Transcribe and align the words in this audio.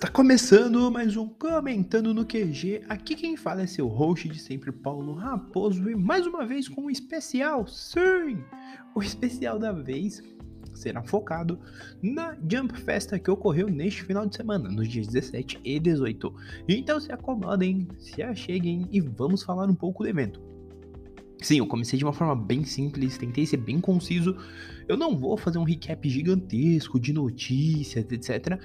Está 0.00 0.10
começando 0.10 0.90
mais 0.90 1.14
um 1.14 1.28
Comentando 1.28 2.14
no 2.14 2.24
QG. 2.24 2.84
Aqui 2.88 3.14
quem 3.14 3.36
fala 3.36 3.60
é 3.60 3.66
seu 3.66 3.86
host 3.86 4.30
de 4.30 4.38
sempre, 4.38 4.72
Paulo 4.72 5.12
Raposo, 5.12 5.90
e 5.90 5.94
mais 5.94 6.26
uma 6.26 6.46
vez 6.46 6.66
com 6.66 6.84
um 6.84 6.90
especial. 6.90 7.66
Sim! 7.66 8.42
O 8.94 9.02
especial 9.02 9.58
da 9.58 9.72
vez 9.72 10.22
será 10.72 11.02
focado 11.02 11.60
na 12.02 12.34
Jump 12.50 12.80
Festa 12.80 13.18
que 13.18 13.30
ocorreu 13.30 13.68
neste 13.68 14.02
final 14.02 14.24
de 14.24 14.36
semana, 14.36 14.70
nos 14.70 14.88
dias 14.88 15.06
17 15.06 15.60
e 15.62 15.78
18. 15.78 16.34
Então 16.66 16.98
se 16.98 17.12
acomodem, 17.12 17.86
se 17.98 18.22
acheguem 18.22 18.88
e 18.90 19.02
vamos 19.02 19.42
falar 19.42 19.68
um 19.68 19.74
pouco 19.74 20.02
do 20.02 20.08
evento. 20.08 20.49
Sim, 21.42 21.58
eu 21.58 21.66
comecei 21.66 21.98
de 21.98 22.04
uma 22.04 22.12
forma 22.12 22.36
bem 22.36 22.64
simples, 22.64 23.16
tentei 23.16 23.46
ser 23.46 23.56
bem 23.56 23.80
conciso. 23.80 24.36
Eu 24.86 24.96
não 24.96 25.16
vou 25.16 25.36
fazer 25.36 25.58
um 25.58 25.62
recap 25.62 26.08
gigantesco 26.08 27.00
de 27.00 27.12
notícias, 27.12 28.04
etc. 28.10 28.60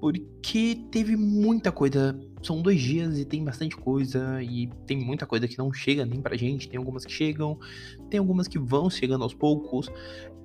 Porque 0.00 0.84
teve 0.90 1.16
muita 1.16 1.72
coisa. 1.72 2.18
São 2.42 2.60
dois 2.60 2.80
dias 2.80 3.18
e 3.18 3.24
tem 3.24 3.42
bastante 3.42 3.76
coisa. 3.76 4.42
E 4.42 4.68
tem 4.86 4.98
muita 4.98 5.24
coisa 5.24 5.48
que 5.48 5.56
não 5.56 5.72
chega 5.72 6.04
nem 6.04 6.20
pra 6.20 6.36
gente. 6.36 6.68
Tem 6.68 6.76
algumas 6.76 7.04
que 7.04 7.12
chegam, 7.12 7.58
tem 8.10 8.18
algumas 8.18 8.46
que 8.46 8.58
vão 8.58 8.90
chegando 8.90 9.24
aos 9.24 9.32
poucos. 9.32 9.90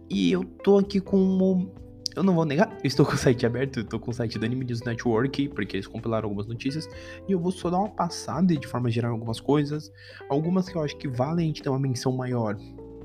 E 0.09 0.31
eu 0.31 0.43
tô 0.43 0.77
aqui 0.77 1.02
com 1.02 1.71
eu 2.16 2.23
não 2.23 2.34
vou 2.34 2.45
negar, 2.45 2.70
eu 2.84 2.88
estou 2.88 3.05
com 3.05 3.13
o 3.13 3.17
site 3.17 3.45
aberto, 3.45 3.81
estou 3.81 3.99
com 3.99 4.12
o 4.12 4.13
site 4.13 4.38
da 4.38 4.45
Anime 4.45 4.66
News 4.66 4.81
Network, 4.81 5.49
porque 5.49 5.77
eles 5.77 5.88
compilaram 5.88 6.27
algumas 6.27 6.48
notícias, 6.48 6.88
e 7.27 7.31
eu 7.31 7.39
vou 7.39 7.52
só 7.52 7.70
dar 7.70 7.80
uma 7.80 7.89
passada 7.89 8.55
de 8.55 8.67
forma 8.67 8.89
geral 8.89 9.12
em 9.12 9.13
algumas 9.13 9.39
coisas, 9.39 9.91
algumas 10.30 10.70
que 10.70 10.76
eu 10.76 10.84
acho 10.84 10.98
que 10.98 11.08
valem 11.08 11.45
a 11.45 11.48
gente 11.48 11.63
ter 11.63 11.70
uma 11.70 11.80
menção 11.80 12.12
maior, 12.12 12.58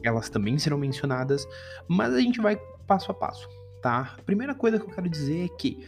elas 0.03 0.29
também 0.29 0.59
serão 0.59 0.79
mencionadas, 0.79 1.47
mas 1.89 2.15
a 2.15 2.21
gente 2.21 2.41
vai 2.41 2.57
passo 2.87 3.11
a 3.11 3.15
passo, 3.15 3.49
tá? 3.83 4.15
A 4.19 4.23
primeira 4.23 4.55
coisa 4.55 4.79
que 4.79 4.85
eu 4.85 4.95
quero 4.95 5.09
dizer 5.09 5.45
é 5.45 5.49
que, 5.49 5.85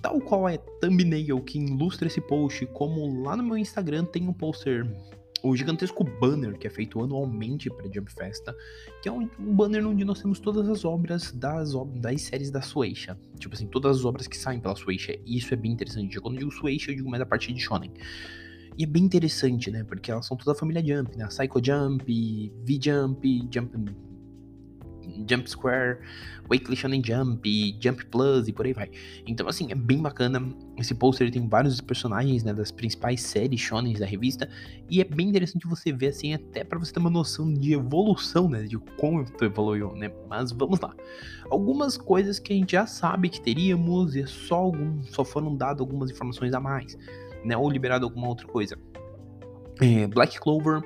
tal 0.00 0.20
qual 0.20 0.48
é 0.48 0.58
thumbnail 0.80 1.40
que 1.40 1.58
ilustra 1.58 2.06
esse 2.06 2.20
post, 2.20 2.64
como 2.66 3.22
lá 3.22 3.36
no 3.36 3.42
meu 3.42 3.56
Instagram 3.56 4.04
tem 4.04 4.28
um 4.28 4.32
poster 4.32 4.86
o 5.42 5.56
gigantesco 5.56 6.04
banner 6.04 6.56
que 6.56 6.66
é 6.66 6.70
feito 6.70 7.02
anualmente 7.02 7.68
para 7.68 7.90
Jump 7.92 8.12
Festa, 8.12 8.56
que 9.02 9.08
é 9.08 9.12
um, 9.12 9.28
um, 9.38 9.54
banner 9.54 9.86
onde 9.86 10.04
nós 10.04 10.20
temos 10.20 10.38
todas 10.38 10.68
as 10.68 10.84
obras 10.84 11.32
das, 11.32 11.72
das 11.96 12.22
séries 12.22 12.50
da 12.50 12.62
Sueisha. 12.62 13.18
Tipo 13.38 13.54
assim, 13.54 13.66
todas 13.66 13.98
as 13.98 14.04
obras 14.04 14.26
que 14.26 14.36
saem 14.36 14.60
pela 14.60 14.76
Sueisha. 14.76 15.18
E 15.26 15.38
isso 15.38 15.52
é 15.52 15.56
bem 15.56 15.72
interessante. 15.72 16.20
Quando 16.20 16.34
eu 16.34 16.40
digo 16.40 16.52
Sueisha, 16.52 16.90
eu 16.90 16.96
digo 16.96 17.10
mais 17.10 17.22
a 17.22 17.26
parte 17.26 17.52
de 17.52 17.60
Shonen. 17.60 17.92
E 18.78 18.84
é 18.84 18.86
bem 18.86 19.04
interessante, 19.04 19.70
né? 19.70 19.84
Porque 19.84 20.10
elas 20.10 20.26
são 20.26 20.36
toda 20.36 20.52
a 20.52 20.54
família 20.54 20.82
Jump, 20.84 21.16
né? 21.16 21.26
Psycho 21.26 21.60
Jump, 21.62 22.52
V-Jump, 22.64 23.48
Jump 23.52 23.76
Jump 25.28 25.48
Square, 25.48 25.98
Weekly 26.50 26.76
Shonen 26.76 27.02
Jump, 27.04 27.78
Jump 27.80 28.04
Plus 28.06 28.48
e 28.48 28.52
por 28.52 28.66
aí 28.66 28.72
vai. 28.72 28.90
Então, 29.26 29.48
assim, 29.48 29.70
é 29.70 29.74
bem 29.74 30.00
bacana. 30.00 30.42
Esse 30.76 30.94
pôster 30.94 31.30
tem 31.30 31.48
vários 31.48 31.80
personagens, 31.80 32.42
né, 32.42 32.52
das 32.52 32.70
principais 32.70 33.22
séries 33.22 33.60
shonen 33.60 33.94
da 33.94 34.06
revista, 34.06 34.48
e 34.90 35.00
é 35.00 35.04
bem 35.04 35.28
interessante 35.28 35.66
você 35.66 35.92
ver, 35.92 36.08
assim, 36.08 36.34
até 36.34 36.64
para 36.64 36.78
você 36.78 36.92
ter 36.92 36.98
uma 36.98 37.10
noção 37.10 37.52
de 37.52 37.72
evolução, 37.72 38.48
né, 38.48 38.62
de 38.62 38.78
como 38.78 39.24
evoluiu, 39.40 39.92
né. 39.94 40.10
Mas 40.28 40.52
vamos 40.52 40.80
lá. 40.80 40.94
Algumas 41.50 41.96
coisas 41.96 42.38
que 42.38 42.52
a 42.52 42.56
gente 42.56 42.72
já 42.72 42.86
sabe 42.86 43.28
que 43.28 43.40
teríamos, 43.40 44.16
e 44.16 44.26
só, 44.26 44.56
algum, 44.56 45.02
só 45.04 45.24
foram 45.24 45.56
dadas 45.56 45.80
algumas 45.80 46.10
informações 46.10 46.52
a 46.52 46.60
mais, 46.60 46.98
né, 47.44 47.56
ou 47.56 47.70
liberado 47.70 48.04
alguma 48.04 48.28
outra 48.28 48.46
coisa. 48.46 48.76
É, 49.80 50.06
Black 50.06 50.38
Clover 50.38 50.82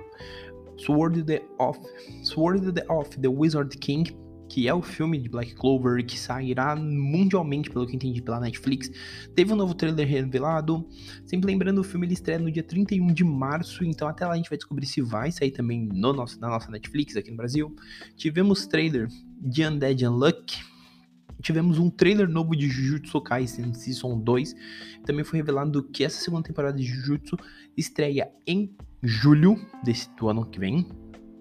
Sword 0.78 1.22
the 1.24 1.42
of 1.58 1.78
Sword 2.22 2.72
the 2.72 2.84
of 2.88 3.18
the 3.20 3.28
Wizard 3.28 3.76
King, 3.78 4.14
que 4.48 4.68
é 4.68 4.74
o 4.74 4.82
filme 4.82 5.18
de 5.18 5.28
Black 5.28 5.54
Clover 5.54 6.04
que 6.04 6.18
sairá 6.18 6.76
mundialmente, 6.76 7.70
pelo 7.70 7.86
que 7.86 7.96
entendi, 7.96 8.22
pela 8.22 8.40
Netflix. 8.40 8.90
Teve 9.34 9.52
um 9.52 9.56
novo 9.56 9.74
trailer 9.74 10.06
revelado. 10.06 10.86
Sempre 11.24 11.48
lembrando, 11.48 11.80
o 11.80 11.84
filme 11.84 12.06
ele 12.06 12.14
estreia 12.14 12.38
no 12.38 12.50
dia 12.50 12.62
31 12.62 13.08
de 13.08 13.24
março, 13.24 13.84
então 13.84 14.08
até 14.08 14.26
lá 14.26 14.32
a 14.32 14.36
gente 14.36 14.48
vai 14.48 14.56
descobrir 14.56 14.86
se 14.86 15.00
vai 15.00 15.32
sair 15.32 15.50
também 15.50 15.88
no 15.92 16.12
nosso, 16.12 16.40
na 16.40 16.48
nossa 16.48 16.70
Netflix 16.70 17.16
aqui 17.16 17.30
no 17.30 17.36
Brasil. 17.36 17.74
Tivemos 18.16 18.66
trailer 18.66 19.08
de 19.40 19.64
Undead 19.64 20.06
Unluck. 20.06 20.58
Tivemos 21.42 21.78
um 21.78 21.90
trailer 21.90 22.28
novo 22.28 22.56
de 22.56 22.68
Jujutsu 22.68 23.20
Kaisen 23.20 23.74
Season 23.74 24.18
2. 24.18 24.54
Também 25.04 25.24
foi 25.24 25.38
revelado 25.38 25.82
que 25.82 26.02
essa 26.02 26.20
segunda 26.20 26.42
temporada 26.42 26.76
de 26.76 26.84
Jujutsu 26.84 27.36
estreia 27.76 28.30
em 28.46 28.74
julho 29.06 29.56
desse 29.84 30.10
do 30.16 30.28
ano 30.28 30.44
que 30.44 30.58
vem, 30.58 30.86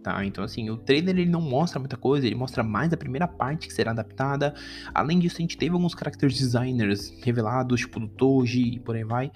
tá? 0.03 0.23
Então, 0.23 0.43
assim, 0.43 0.69
o 0.69 0.77
trailer 0.77 1.17
ele 1.17 1.29
não 1.29 1.41
mostra 1.41 1.79
muita 1.79 1.97
coisa, 1.97 2.27
ele 2.27 2.35
mostra 2.35 2.63
mais 2.63 2.93
a 2.93 2.97
primeira 2.97 3.27
parte 3.27 3.67
que 3.67 3.73
será 3.73 3.91
adaptada. 3.91 4.53
Além 4.93 5.17
disso, 5.17 5.37
a 5.37 5.41
gente 5.41 5.57
teve 5.57 5.73
alguns 5.73 5.93
character 5.93 6.29
designers 6.29 7.11
revelados, 7.23 7.81
tipo 7.81 7.99
do 7.99 8.07
Toji 8.07 8.75
e 8.75 8.79
por 8.79 8.95
aí 8.95 9.03
vai. 9.03 9.31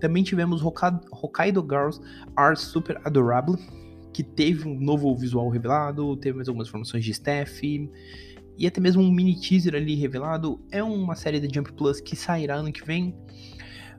Também 0.00 0.24
tivemos 0.24 0.62
Hokkaido 0.62 1.62
Girls 1.62 2.00
Are 2.36 2.56
Super 2.56 3.00
Adorable, 3.04 3.56
que 4.12 4.24
teve 4.24 4.68
um 4.68 4.78
novo 4.78 5.14
visual 5.16 5.48
revelado, 5.48 6.16
teve 6.16 6.36
mais 6.36 6.48
algumas 6.48 6.68
informações 6.68 7.04
de 7.04 7.12
staff, 7.12 7.90
e 8.56 8.66
até 8.66 8.80
mesmo 8.80 9.02
um 9.02 9.12
mini 9.12 9.38
teaser 9.38 9.74
ali 9.74 9.94
revelado. 9.94 10.60
É 10.70 10.82
uma 10.82 11.14
série 11.14 11.40
da 11.40 11.48
Jump 11.52 11.72
Plus 11.72 12.00
que 12.00 12.16
sairá 12.16 12.56
ano 12.56 12.72
que 12.72 12.84
vem. 12.84 13.14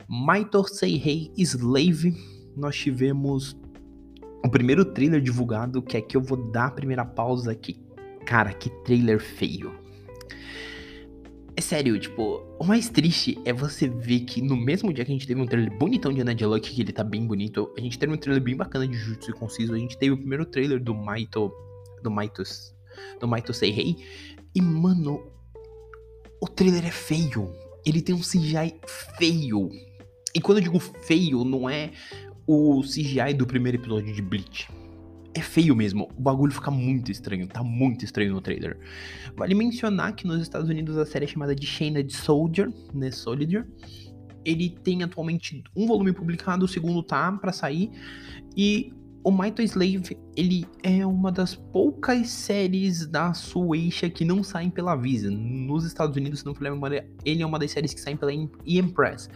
Maito 0.07 0.63
Seihei 0.67 1.31
Slave, 1.37 2.13
nós 2.55 2.75
tivemos 2.75 3.57
o 4.43 4.49
primeiro 4.49 4.85
trailer 4.85 5.21
divulgado, 5.21 5.81
que 5.81 5.97
é 5.97 6.01
que 6.01 6.15
eu 6.15 6.21
vou 6.21 6.37
dar 6.51 6.67
a 6.67 6.71
primeira 6.71 7.03
pausa 7.03 7.51
aqui. 7.51 7.79
Cara, 8.25 8.53
que 8.53 8.69
trailer 8.83 9.19
feio. 9.19 9.85
É 11.57 11.61
sério, 11.61 11.97
tipo, 11.97 12.43
o 12.59 12.65
mais 12.65 12.89
triste 12.89 13.39
é 13.45 13.53
você 13.53 13.87
ver 13.87 14.21
que 14.21 14.41
no 14.41 14.57
mesmo 14.57 14.91
dia 14.91 15.05
que 15.05 15.11
a 15.11 15.13
gente 15.13 15.25
teve 15.25 15.39
um 15.39 15.45
trailer 15.45 15.75
bonitão 15.77 16.11
de 16.11 16.19
Anna 16.19 16.35
Luck, 16.47 16.69
que 16.69 16.81
ele 16.81 16.91
tá 16.91 17.03
bem 17.03 17.25
bonito, 17.25 17.73
a 17.77 17.81
gente 17.81 17.97
teve 17.97 18.13
um 18.13 18.17
trailer 18.17 18.43
bem 18.43 18.57
bacana 18.57 18.85
de 18.85 18.93
Jutsu 18.93 19.31
e 19.31 19.33
Conciso, 19.33 19.73
a 19.73 19.77
gente 19.77 19.97
teve 19.97 20.11
o 20.11 20.17
primeiro 20.17 20.45
trailer 20.45 20.83
do 20.83 20.93
Maito, 20.93 21.49
do 22.03 22.11
Maitos, 22.11 22.75
do 23.21 23.27
Maito 23.27 23.53
Seihei, 23.53 23.95
e 24.53 24.61
mano, 24.61 25.31
o 26.41 26.47
trailer 26.47 26.85
é 26.85 26.91
feio. 26.91 27.53
Ele 27.85 28.01
tem 28.01 28.13
um 28.13 28.19
CGI 28.19 28.75
feio. 29.17 29.69
E 30.33 30.41
quando 30.41 30.57
eu 30.57 30.63
digo 30.63 30.79
feio, 30.79 31.45
não 31.45 31.69
é 31.69 31.91
o 32.47 32.81
CGI 32.81 33.33
do 33.33 33.45
primeiro 33.45 33.77
episódio 33.77 34.13
de 34.13 34.21
Bleach. 34.21 34.69
É 35.33 35.41
feio 35.41 35.75
mesmo, 35.75 36.07
o 36.17 36.21
bagulho 36.21 36.53
fica 36.53 36.71
muito 36.71 37.11
estranho, 37.11 37.45
tá 37.47 37.61
muito 37.61 38.05
estranho 38.05 38.33
no 38.33 38.41
trailer. 38.41 38.79
Vale 39.35 39.53
mencionar 39.53 40.15
que 40.15 40.25
nos 40.25 40.41
Estados 40.41 40.69
Unidos 40.69 40.97
a 40.97 41.05
série 41.05 41.25
é 41.25 41.27
chamada 41.27 41.53
de 41.53 41.67
Chained 41.67 42.09
Soldier, 42.15 42.71
né, 42.93 43.11
Soldier. 43.11 43.67
Ele 44.45 44.69
tem 44.69 45.03
atualmente 45.03 45.61
um 45.75 45.87
volume 45.87 46.13
publicado, 46.13 46.65
o 46.65 46.67
segundo 46.67 47.03
tá 47.03 47.31
para 47.33 47.51
sair, 47.51 47.91
e 48.55 48.93
o 49.25 49.31
Maito 49.31 49.59
Slave, 49.63 50.15
ele 50.37 50.67
é 50.83 51.03
uma 51.03 51.31
das 51.31 51.55
poucas 51.55 52.29
séries 52.29 53.07
da 53.07 53.33
Sueisha 53.33 54.07
que 54.07 54.23
não 54.23 54.43
saem 54.43 54.69
pela 54.69 54.95
Visa. 54.95 55.31
Nos 55.31 55.83
Estados 55.83 56.15
Unidos, 56.15 56.41
se 56.41 56.45
não 56.45 56.53
for 56.53 56.63
lembrar, 56.63 57.03
ele 57.25 57.41
é 57.41 57.45
uma 57.45 57.57
das 57.57 57.71
séries 57.71 57.91
que 57.91 57.99
saem 57.99 58.15
pela 58.15 58.31
E-Impress. 58.31 59.27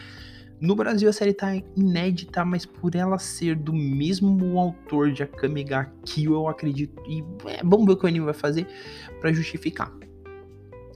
No 0.62 0.76
Brasil 0.76 1.08
a 1.08 1.14
série 1.14 1.34
tá 1.34 1.56
inédita, 1.76 2.44
mas 2.44 2.66
por 2.66 2.94
ela 2.94 3.18
ser 3.18 3.56
do 3.56 3.72
mesmo 3.72 4.60
autor 4.60 5.12
de 5.12 5.24
Akame 5.24 5.64
ga 5.64 5.86
Kill, 6.04 6.34
eu 6.34 6.50
acredito. 6.50 7.02
E 7.08 7.24
é, 7.48 7.62
vamos 7.64 7.86
ver 7.86 7.94
o 7.94 7.98
que 7.98 8.04
o 8.04 8.08
anime 8.08 8.26
vai 8.26 8.34
fazer 8.34 8.68
para 9.22 9.32
justificar. 9.32 9.92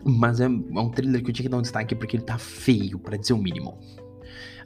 Mas 0.04 0.42
é, 0.42 0.46
é, 0.46 0.48
um 0.48 0.90
trailer 0.90 1.24
que 1.24 1.30
eu 1.30 1.34
tinha 1.34 1.46
que 1.46 1.50
dar 1.50 1.58
um 1.58 1.62
destaque 1.62 1.96
porque 1.96 2.18
ele 2.18 2.26
tá 2.26 2.38
feio, 2.38 3.00
para 3.00 3.16
dizer 3.16 3.32
o 3.32 3.38
mínimo. 3.38 3.80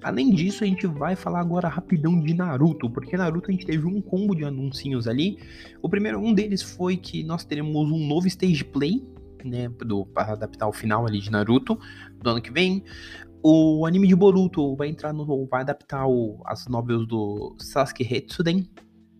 Além 0.01 0.33
disso, 0.33 0.63
a 0.63 0.67
gente 0.67 0.87
vai 0.87 1.15
falar 1.15 1.41
agora 1.41 1.67
rapidão 1.67 2.19
de 2.19 2.33
Naruto, 2.33 2.89
porque 2.89 3.15
Naruto 3.15 3.49
a 3.49 3.51
gente 3.51 3.65
teve 3.65 3.85
um 3.85 4.01
combo 4.01 4.33
de 4.33 4.45
anúncios 4.45 5.07
ali. 5.07 5.37
O 5.81 5.89
primeiro, 5.89 6.19
um 6.19 6.33
deles 6.33 6.63
foi 6.63 6.97
que 6.97 7.23
nós 7.23 7.45
teremos 7.45 7.91
um 7.91 8.07
novo 8.07 8.27
stage 8.27 8.63
play, 8.63 9.03
né, 9.43 9.69
para 10.13 10.33
adaptar 10.33 10.67
o 10.67 10.73
final 10.73 11.05
ali 11.05 11.19
de 11.19 11.31
Naruto 11.31 11.79
do 12.21 12.29
ano 12.29 12.41
que 12.41 12.51
vem. 12.51 12.83
O 13.43 13.85
anime 13.85 14.07
de 14.07 14.15
Boruto 14.15 14.75
vai 14.75 14.89
entrar 14.89 15.13
no. 15.13 15.47
vai 15.47 15.61
adaptar 15.61 16.07
o, 16.07 16.41
as 16.45 16.67
novels 16.67 17.07
do 17.07 17.55
Sasuke 17.59 18.03
Hetsuden. 18.03 18.69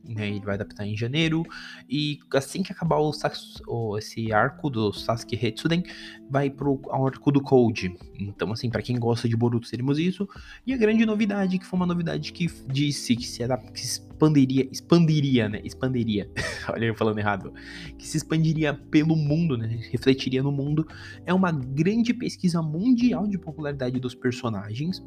Né, 0.07 0.30
ele 0.30 0.39
vai 0.39 0.56
adaptar 0.56 0.86
em 0.86 0.95
janeiro. 0.95 1.44
E 1.89 2.19
assim 2.33 2.63
que 2.63 2.71
acabar 2.71 3.00
o, 3.00 3.98
esse 3.98 4.31
arco 4.31 4.69
do 4.69 4.94
Sasuke 4.94 5.36
Hetsuden, 5.36 5.83
vai 6.30 6.50
pro 6.50 6.80
arco 6.92 7.31
do 7.31 7.42
Code. 7.42 7.95
Então, 8.19 8.51
assim, 8.51 8.69
para 8.69 8.81
quem 8.81 8.98
gosta 8.98 9.27
de 9.27 9.36
Boruto, 9.36 9.69
teremos 9.69 10.00
isso. 10.00 10.27
E 10.65 10.74
a 10.74 10.77
grande 10.77 11.06
novidade, 11.06 11.59
que 11.59 11.65
foi 11.65 11.77
uma 11.77 11.86
novidade 11.86 12.31
que 12.31 12.48
disse 12.68 13.15
que 13.15 13.27
se, 13.27 13.45
que 13.45 13.80
expandiria, 13.80 14.68
expandiria, 14.71 15.50
né? 15.50 15.62
Expandiria. 15.63 16.30
Olha 16.69 16.86
eu 16.86 16.95
falando 16.95 17.19
errado. 17.19 17.53
Que 17.98 18.07
se 18.07 18.18
expandiria 18.18 18.74
pelo 18.74 19.15
mundo, 19.15 19.57
né? 19.57 19.80
Refletiria 19.92 20.42
no 20.42 20.51
mundo. 20.51 20.88
É 21.25 21.33
uma 21.33 21.51
grande 21.51 22.13
pesquisa 22.13 22.62
mundial 22.62 23.27
de 23.27 23.38
popularidade 23.38 24.00
dos 24.00 24.15
personagens, 24.15 25.03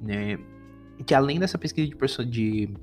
né? 0.00 0.38
Que 1.06 1.14
além 1.14 1.40
dessa 1.40 1.58
pesquisa 1.58 1.88
de, 1.88 2.30
de 2.30 2.74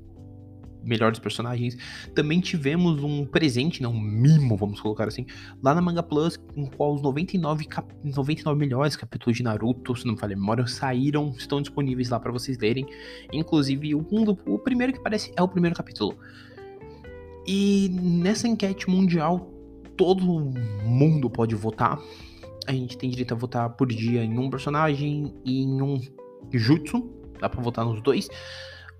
melhores 0.82 1.18
personagens. 1.18 1.76
Também 2.14 2.40
tivemos 2.40 3.02
um 3.02 3.24
presente, 3.24 3.82
não, 3.82 3.92
um 3.92 4.00
mimo, 4.00 4.56
vamos 4.56 4.80
colocar 4.80 5.08
assim, 5.08 5.26
lá 5.62 5.74
na 5.74 5.80
Manga 5.80 6.02
Plus, 6.02 6.36
com 6.36 6.66
qual 6.66 6.94
os 6.94 7.02
99, 7.02 7.64
cap 7.66 7.94
99 8.02 8.58
melhores 8.58 8.96
capítulos 8.96 9.36
de 9.36 9.42
Naruto, 9.42 9.96
se 9.96 10.06
não 10.06 10.14
me 10.14 10.18
falha 10.18 10.34
a 10.34 10.38
memória, 10.38 10.66
saíram, 10.66 11.34
estão 11.36 11.60
disponíveis 11.60 12.08
lá 12.08 12.18
para 12.18 12.32
vocês 12.32 12.58
lerem. 12.58 12.86
Inclusive, 13.32 13.94
o, 13.94 14.06
um 14.10 14.24
o 14.46 14.58
primeiro 14.58 14.92
que 14.92 14.98
aparece 14.98 15.32
é 15.36 15.42
o 15.42 15.48
primeiro 15.48 15.76
capítulo. 15.76 16.16
E 17.46 17.88
nessa 17.90 18.46
enquete 18.46 18.88
mundial, 18.88 19.50
todo 19.96 20.24
mundo 20.84 21.28
pode 21.28 21.54
votar. 21.54 21.98
A 22.66 22.72
gente 22.72 22.96
tem 22.96 23.10
direito 23.10 23.34
a 23.34 23.36
votar 23.36 23.70
por 23.70 23.88
dia 23.88 24.22
em 24.22 24.38
um 24.38 24.48
personagem 24.48 25.34
e 25.44 25.62
em 25.62 25.82
um 25.82 26.00
jutsu. 26.52 27.10
Dá 27.40 27.48
pra 27.48 27.62
votar 27.62 27.84
nos 27.84 28.02
dois. 28.02 28.28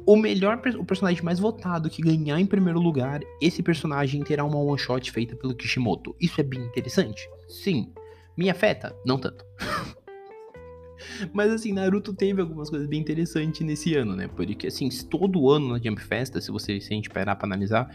O 0.07 0.17
melhor, 0.17 0.61
o 0.79 0.85
personagem 0.85 1.23
mais 1.23 1.39
votado 1.39 1.91
que 1.91 2.03
ganhar 2.03 2.41
em 2.41 2.47
primeiro 2.47 2.81
lugar, 2.81 3.21
esse 3.41 3.63
personagem 3.63 4.23
terá 4.23 4.45
uma 4.45 4.59
one 4.59 4.79
shot 4.79 5.11
feita 5.11 5.37
pelo 5.37 5.55
Kishimoto. 5.55 6.15
Isso 6.21 6.41
é 6.41 6.45
bem 6.45 6.61
interessante? 6.61 7.29
Sim. 7.49 7.93
Me 8.37 8.49
afeta? 8.49 8.97
Não 9.05 9.19
tanto. 9.19 9.45
Mas 11.33 11.51
assim, 11.51 11.73
Naruto 11.73 12.13
teve 12.13 12.41
algumas 12.41 12.71
coisas 12.71 12.89
bem 12.89 13.01
interessantes 13.01 13.61
nesse 13.63 13.95
ano, 13.95 14.15
né? 14.15 14.29
Porque 14.29 14.67
assim, 14.67 14.89
todo 15.11 15.51
ano 15.51 15.71
na 15.71 15.79
Jump 15.79 16.01
Festa, 16.01 16.41
se 16.41 16.51
você 16.51 16.81
se 16.81 16.93
a 16.93 16.97
gente 16.97 17.11
parar 17.11 17.37
pra 17.37 17.47
analisar, 17.47 17.91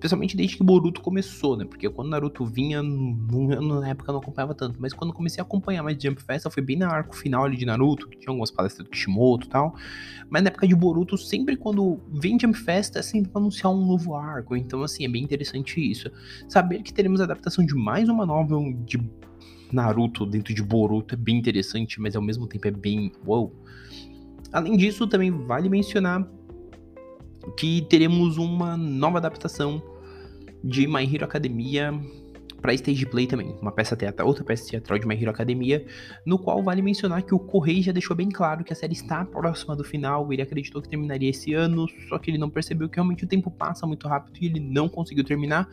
Especialmente 0.00 0.34
desde 0.34 0.56
que 0.56 0.62
Boruto 0.62 1.02
começou, 1.02 1.58
né? 1.58 1.66
Porque 1.66 1.86
quando 1.90 2.08
Naruto 2.08 2.42
vinha, 2.46 2.82
na 2.82 3.86
época 3.86 4.10
eu 4.10 4.14
não 4.14 4.20
acompanhava 4.22 4.54
tanto. 4.54 4.80
Mas 4.80 4.94
quando 4.94 5.12
comecei 5.12 5.42
a 5.42 5.44
acompanhar 5.44 5.82
mais 5.82 6.02
Jump 6.02 6.22
Festa, 6.22 6.48
foi 6.48 6.62
bem 6.62 6.78
na 6.78 6.88
arco 6.88 7.14
final 7.14 7.44
ali 7.44 7.54
de 7.54 7.66
Naruto, 7.66 8.08
que 8.08 8.16
tinha 8.16 8.30
algumas 8.30 8.50
palestras 8.50 8.82
do 8.86 8.90
Kishimoto 8.90 9.46
e 9.46 9.50
tal. 9.50 9.74
Mas 10.30 10.42
na 10.42 10.48
época 10.48 10.66
de 10.66 10.74
Boruto, 10.74 11.18
sempre 11.18 11.54
quando 11.54 12.00
vem 12.14 12.40
Jump 12.40 12.58
é 12.66 12.82
sempre 13.02 13.30
pra 13.30 13.42
anunciar 13.42 13.70
um 13.70 13.84
novo 13.84 14.14
arco. 14.14 14.56
Então, 14.56 14.82
assim, 14.82 15.04
é 15.04 15.08
bem 15.08 15.22
interessante 15.22 15.78
isso. 15.78 16.10
Saber 16.48 16.82
que 16.82 16.94
teremos 16.94 17.20
a 17.20 17.24
adaptação 17.24 17.62
de 17.62 17.74
mais 17.74 18.08
uma 18.08 18.24
novel 18.24 18.72
de 18.86 18.98
Naruto 19.70 20.24
dentro 20.24 20.54
de 20.54 20.62
Boruto 20.62 21.14
é 21.14 21.18
bem 21.18 21.36
interessante, 21.36 22.00
mas 22.00 22.16
ao 22.16 22.22
mesmo 22.22 22.46
tempo 22.46 22.66
é 22.66 22.70
bem 22.70 23.12
wow. 23.26 23.54
Além 24.50 24.78
disso, 24.78 25.06
também 25.06 25.30
vale 25.30 25.68
mencionar 25.68 26.26
que 27.56 27.82
teremos 27.82 28.38
uma 28.38 28.78
nova 28.78 29.18
adaptação 29.18 29.89
de 30.62 30.86
My 30.86 31.04
Hero 31.04 31.24
Academia 31.24 31.92
para 32.60 32.74
Stage 32.74 33.06
Play 33.06 33.26
também, 33.26 33.56
uma 33.60 33.72
peça 33.72 33.96
teatral, 33.96 34.28
outra 34.28 34.44
peça 34.44 34.68
teatral 34.68 34.98
de 34.98 35.06
My 35.06 35.14
Hero 35.14 35.30
Academia, 35.30 35.84
no 36.24 36.38
qual 36.38 36.62
vale 36.62 36.82
mencionar 36.82 37.22
que 37.22 37.34
o 37.34 37.38
Correio 37.38 37.82
já 37.82 37.92
deixou 37.92 38.16
bem 38.16 38.28
claro 38.28 38.62
que 38.62 38.72
a 38.72 38.76
série 38.76 38.92
está 38.92 39.24
próxima 39.24 39.74
do 39.74 39.82
final, 39.82 40.32
ele 40.32 40.42
acreditou 40.42 40.82
que 40.82 40.88
terminaria 40.88 41.30
esse 41.30 41.54
ano, 41.54 41.86
só 42.08 42.18
que 42.18 42.30
ele 42.30 42.38
não 42.38 42.50
percebeu 42.50 42.88
que 42.88 42.96
realmente 42.96 43.24
o 43.24 43.26
tempo 43.26 43.50
passa 43.50 43.86
muito 43.86 44.06
rápido 44.06 44.38
e 44.40 44.46
ele 44.46 44.60
não 44.60 44.88
conseguiu 44.88 45.24
terminar, 45.24 45.68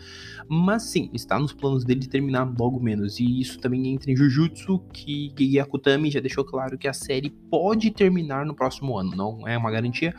mas 0.47 0.83
sim, 0.83 1.09
está 1.13 1.37
nos 1.37 1.53
planos 1.53 1.83
dele 1.83 1.99
de 1.99 2.09
terminar 2.09 2.51
logo 2.57 2.79
menos, 2.79 3.19
e 3.19 3.41
isso 3.41 3.59
também 3.59 3.87
entra 3.87 4.11
em 4.11 4.15
Jujutsu, 4.15 4.79
que 4.93 5.33
Gigi 5.37 5.59
Akutami 5.59 6.09
já 6.09 6.19
deixou 6.19 6.45
claro 6.45 6.77
que 6.77 6.87
a 6.87 6.93
série 6.93 7.29
pode 7.29 7.91
terminar 7.91 8.45
no 8.45 8.55
próximo 8.55 8.97
ano, 8.97 9.15
não 9.15 9.47
é 9.47 9.57
uma 9.57 9.71
garantia, 9.71 10.13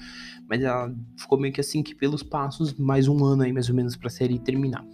mas 0.49 0.62
ela 0.62 0.93
ficou 1.17 1.38
meio 1.38 1.53
que 1.53 1.61
assim 1.61 1.82
que 1.82 1.94
pelos 1.94 2.23
passos, 2.23 2.75
mais 2.75 3.06
um 3.09 3.25
ano 3.25 3.43
aí 3.43 3.53
mais 3.53 3.69
ou 3.69 3.75
menos 3.75 3.97
para 3.97 4.09
a 4.09 4.11
série 4.11 4.38
terminar. 4.38 4.85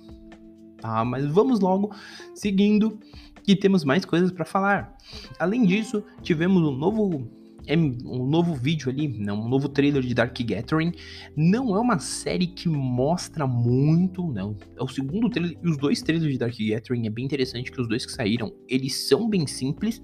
Tá, 0.85 1.03
mas 1.03 1.25
vamos 1.25 1.61
logo 1.61 1.97
seguindo 2.35 2.99
que 3.43 3.57
temos 3.57 3.85
mais 3.85 4.05
coisas 4.05 4.31
para 4.31 4.45
falar. 4.45 4.95
Além 5.39 5.65
disso, 5.65 6.05
tivemos 6.23 6.63
um 6.63 6.77
novo 6.77 7.27
um 7.67 8.27
novo 8.27 8.55
vídeo 8.55 8.91
ali, 8.91 9.09
né, 9.09 9.33
um 9.33 9.49
novo 9.49 9.67
trailer 9.71 10.03
de 10.03 10.13
Dark 10.13 10.37
Gathering. 10.39 10.93
Não 11.35 11.75
é 11.75 11.81
uma 11.81 11.99
série 11.99 12.47
que 12.47 12.69
mostra 12.69 13.47
muito, 13.47 14.31
não. 14.31 14.55
É 14.77 14.83
o 14.83 14.87
segundo 14.87 15.31
trailer 15.31 15.57
e 15.63 15.67
os 15.67 15.79
dois 15.79 16.03
trailers 16.03 16.31
de 16.31 16.37
Dark 16.37 16.55
Gathering 16.55 17.07
é 17.07 17.11
bem 17.11 17.25
interessante 17.25 17.73
que 17.73 17.81
os 17.81 17.89
dois 17.89 18.05
que 18.05 18.13
saíram, 18.13 18.53
eles 18.69 19.09
são 19.09 19.27
bem 19.27 19.47
simples 19.47 20.03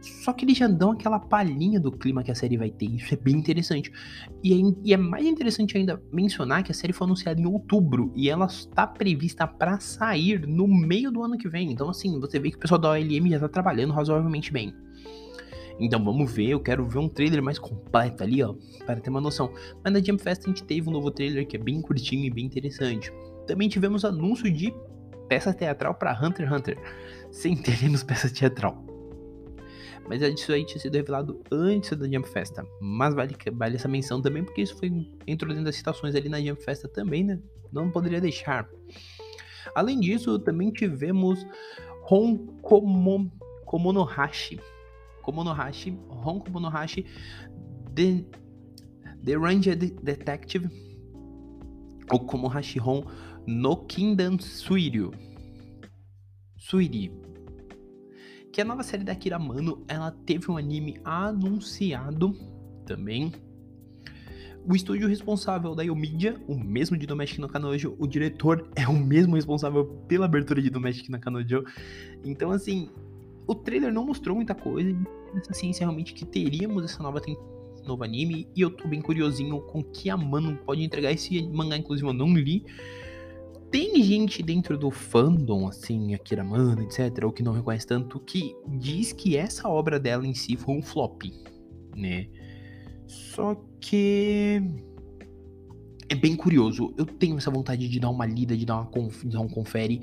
só 0.00 0.32
que 0.32 0.44
eles 0.44 0.56
já 0.56 0.68
dão 0.68 0.92
aquela 0.92 1.18
palhinha 1.18 1.80
do 1.80 1.90
clima 1.90 2.22
que 2.22 2.30
a 2.30 2.34
série 2.34 2.56
vai 2.56 2.70
ter. 2.70 2.86
Isso 2.86 3.12
é 3.14 3.16
bem 3.16 3.34
interessante. 3.34 3.90
E 4.42 4.52
é, 4.52 4.74
e 4.84 4.94
é 4.94 4.96
mais 4.96 5.26
interessante 5.26 5.76
ainda 5.76 6.00
mencionar 6.12 6.62
que 6.62 6.70
a 6.70 6.74
série 6.74 6.92
foi 6.92 7.06
anunciada 7.06 7.40
em 7.40 7.46
outubro 7.46 8.12
e 8.14 8.28
ela 8.30 8.46
está 8.46 8.86
prevista 8.86 9.46
para 9.46 9.80
sair 9.80 10.46
no 10.46 10.68
meio 10.68 11.10
do 11.10 11.22
ano 11.22 11.36
que 11.36 11.48
vem. 11.48 11.72
Então, 11.72 11.88
assim, 11.88 12.18
você 12.20 12.38
vê 12.38 12.50
que 12.50 12.56
o 12.56 12.60
pessoal 12.60 12.80
da 12.80 12.90
OLM 12.90 13.28
já 13.30 13.40
tá 13.40 13.48
trabalhando 13.48 13.92
razoavelmente 13.92 14.52
bem. 14.52 14.74
Então 15.80 16.02
vamos 16.02 16.32
ver, 16.32 16.48
eu 16.48 16.60
quero 16.60 16.84
ver 16.88 16.98
um 16.98 17.08
trailer 17.08 17.40
mais 17.40 17.58
completo 17.58 18.24
ali, 18.24 18.42
ó, 18.42 18.54
para 18.84 19.00
ter 19.00 19.10
uma 19.10 19.20
noção. 19.20 19.52
Mas 19.84 19.92
na 19.92 20.00
Jump 20.00 20.20
Fest 20.20 20.42
a 20.44 20.48
gente 20.48 20.64
teve 20.64 20.88
um 20.88 20.92
novo 20.92 21.10
trailer 21.10 21.46
que 21.46 21.56
é 21.56 21.60
bem 21.60 21.80
curtinho 21.80 22.24
e 22.24 22.30
bem 22.30 22.46
interessante. 22.46 23.12
Também 23.46 23.68
tivemos 23.68 24.04
anúncio 24.04 24.50
de 24.50 24.74
peça 25.28 25.54
teatral 25.54 25.94
para 25.94 26.12
Hunter 26.12 26.46
x 26.46 26.52
Hunter. 26.52 26.78
Sem 27.30 27.56
teremos 27.56 28.02
peça 28.02 28.28
teatral. 28.28 28.84
Mas 30.08 30.22
isso 30.22 30.52
aí 30.52 30.64
tinha 30.64 30.80
sido 30.80 30.94
revelado 30.94 31.42
antes 31.50 31.96
da 31.96 32.06
Jump 32.06 32.28
Festa. 32.28 32.66
Mas 32.80 33.14
vale, 33.14 33.36
vale 33.52 33.76
essa 33.76 33.88
menção 33.88 34.22
também, 34.22 34.42
porque 34.42 34.62
isso 34.62 34.76
foi 34.76 34.90
entrou 35.26 35.50
dentro 35.50 35.64
das 35.64 35.76
citações 35.76 36.14
ali 36.14 36.28
na 36.28 36.40
Jump 36.40 36.62
Festa 36.64 36.88
também, 36.88 37.22
né? 37.22 37.38
Não 37.70 37.90
poderia 37.90 38.20
deixar. 38.20 38.68
Além 39.74 40.00
disso, 40.00 40.38
também 40.38 40.70
tivemos 40.70 41.46
Hon 42.10 42.38
Komo, 42.62 43.30
Komonohashi. 43.66 44.58
Komonohashi, 45.22 45.90
Hon 46.08 46.40
Komonohashi, 46.40 47.04
The, 47.94 48.24
The 49.22 49.36
Ranged 49.36 49.76
Detective, 50.02 50.70
ou 52.10 52.20
Komohashi 52.20 52.80
Hon 52.80 53.04
no 53.46 53.76
Kingdom 53.84 54.38
Suiryu. 54.38 55.12
Suiri, 56.56 57.12
que 58.52 58.60
a 58.60 58.64
nova 58.64 58.82
série 58.82 59.04
da 59.04 59.12
Akira 59.12 59.38
Mano, 59.38 59.84
ela 59.88 60.10
teve 60.10 60.50
um 60.50 60.56
anime 60.56 60.98
anunciado 61.04 62.34
também. 62.86 63.32
O 64.66 64.74
estúdio 64.74 65.08
responsável 65.08 65.74
da 65.74 65.82
Yomidia, 65.82 66.36
o 66.46 66.54
mesmo 66.54 66.96
de 66.96 67.06
Domestic 67.06 67.38
no 67.38 67.48
Kanojo, 67.48 67.96
o 67.98 68.06
diretor 68.06 68.68
é 68.76 68.86
o 68.86 68.92
mesmo 68.92 69.36
responsável 69.36 69.84
pela 70.06 70.26
abertura 70.26 70.60
de 70.60 70.68
Domestic 70.68 71.08
no 71.08 71.18
Kanojo. 71.18 71.64
Então, 72.24 72.50
assim, 72.50 72.90
o 73.46 73.54
trailer 73.54 73.92
não 73.92 74.04
mostrou 74.04 74.36
muita 74.36 74.54
coisa, 74.54 74.94
essa 75.34 75.54
ciência 75.54 75.84
realmente 75.84 76.12
que 76.12 76.26
teríamos 76.26 76.84
essa 76.84 77.02
nova 77.02 77.20
novo 77.86 78.04
anime, 78.04 78.46
e 78.54 78.60
eu 78.60 78.70
tô 78.70 78.86
bem 78.86 79.00
curiosinho 79.00 79.60
com 79.62 79.82
que 79.82 80.10
a 80.10 80.16
Mano 80.16 80.58
pode 80.66 80.82
entregar 80.82 81.10
esse 81.10 81.42
mangá, 81.48 81.76
inclusive 81.76 82.06
eu 82.06 82.12
não 82.12 82.34
li, 82.34 82.66
tem 83.70 84.02
gente 84.02 84.42
dentro 84.42 84.78
do 84.78 84.90
fandom, 84.90 85.68
assim, 85.68 86.14
Akira 86.14 86.42
Mano, 86.42 86.82
etc., 86.82 87.24
ou 87.24 87.32
que 87.32 87.42
não 87.42 87.52
reconhece 87.52 87.86
tanto, 87.86 88.18
que 88.20 88.54
diz 88.66 89.12
que 89.12 89.36
essa 89.36 89.68
obra 89.68 90.00
dela 90.00 90.26
em 90.26 90.34
si 90.34 90.56
foi 90.56 90.76
um 90.76 90.82
flop, 90.82 91.22
né? 91.94 92.28
Só 93.06 93.54
que 93.80 94.62
é 96.08 96.14
bem 96.14 96.34
curioso. 96.34 96.94
Eu 96.96 97.04
tenho 97.04 97.36
essa 97.36 97.50
vontade 97.50 97.88
de 97.88 98.00
dar 98.00 98.10
uma 98.10 98.26
lida, 98.26 98.56
de 98.56 98.64
dar, 98.64 98.76
uma 98.76 98.86
conf... 98.86 99.22
de 99.24 99.30
dar 99.30 99.40
um 99.40 99.48
confere. 99.48 100.00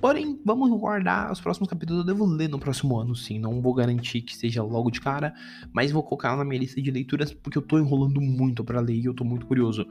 Porém, 0.00 0.40
vamos 0.44 0.70
guardar 0.78 1.32
os 1.32 1.40
próximos 1.40 1.68
capítulos. 1.68 2.00
Eu 2.00 2.06
devo 2.06 2.24
ler 2.24 2.48
no 2.48 2.58
próximo 2.58 2.98
ano, 2.98 3.16
sim. 3.16 3.38
Não 3.38 3.60
vou 3.60 3.74
garantir 3.74 4.20
que 4.22 4.36
seja 4.36 4.62
logo 4.62 4.90
de 4.90 5.00
cara, 5.00 5.34
mas 5.72 5.90
vou 5.90 6.02
colocar 6.02 6.36
na 6.36 6.44
minha 6.44 6.60
lista 6.60 6.80
de 6.80 6.90
leituras 6.90 7.32
porque 7.32 7.58
eu 7.58 7.62
tô 7.62 7.78
enrolando 7.78 8.20
muito 8.20 8.62
para 8.62 8.80
ler 8.80 8.94
e 8.94 9.06
eu 9.06 9.14
tô 9.14 9.24
muito 9.24 9.46
curioso. 9.46 9.86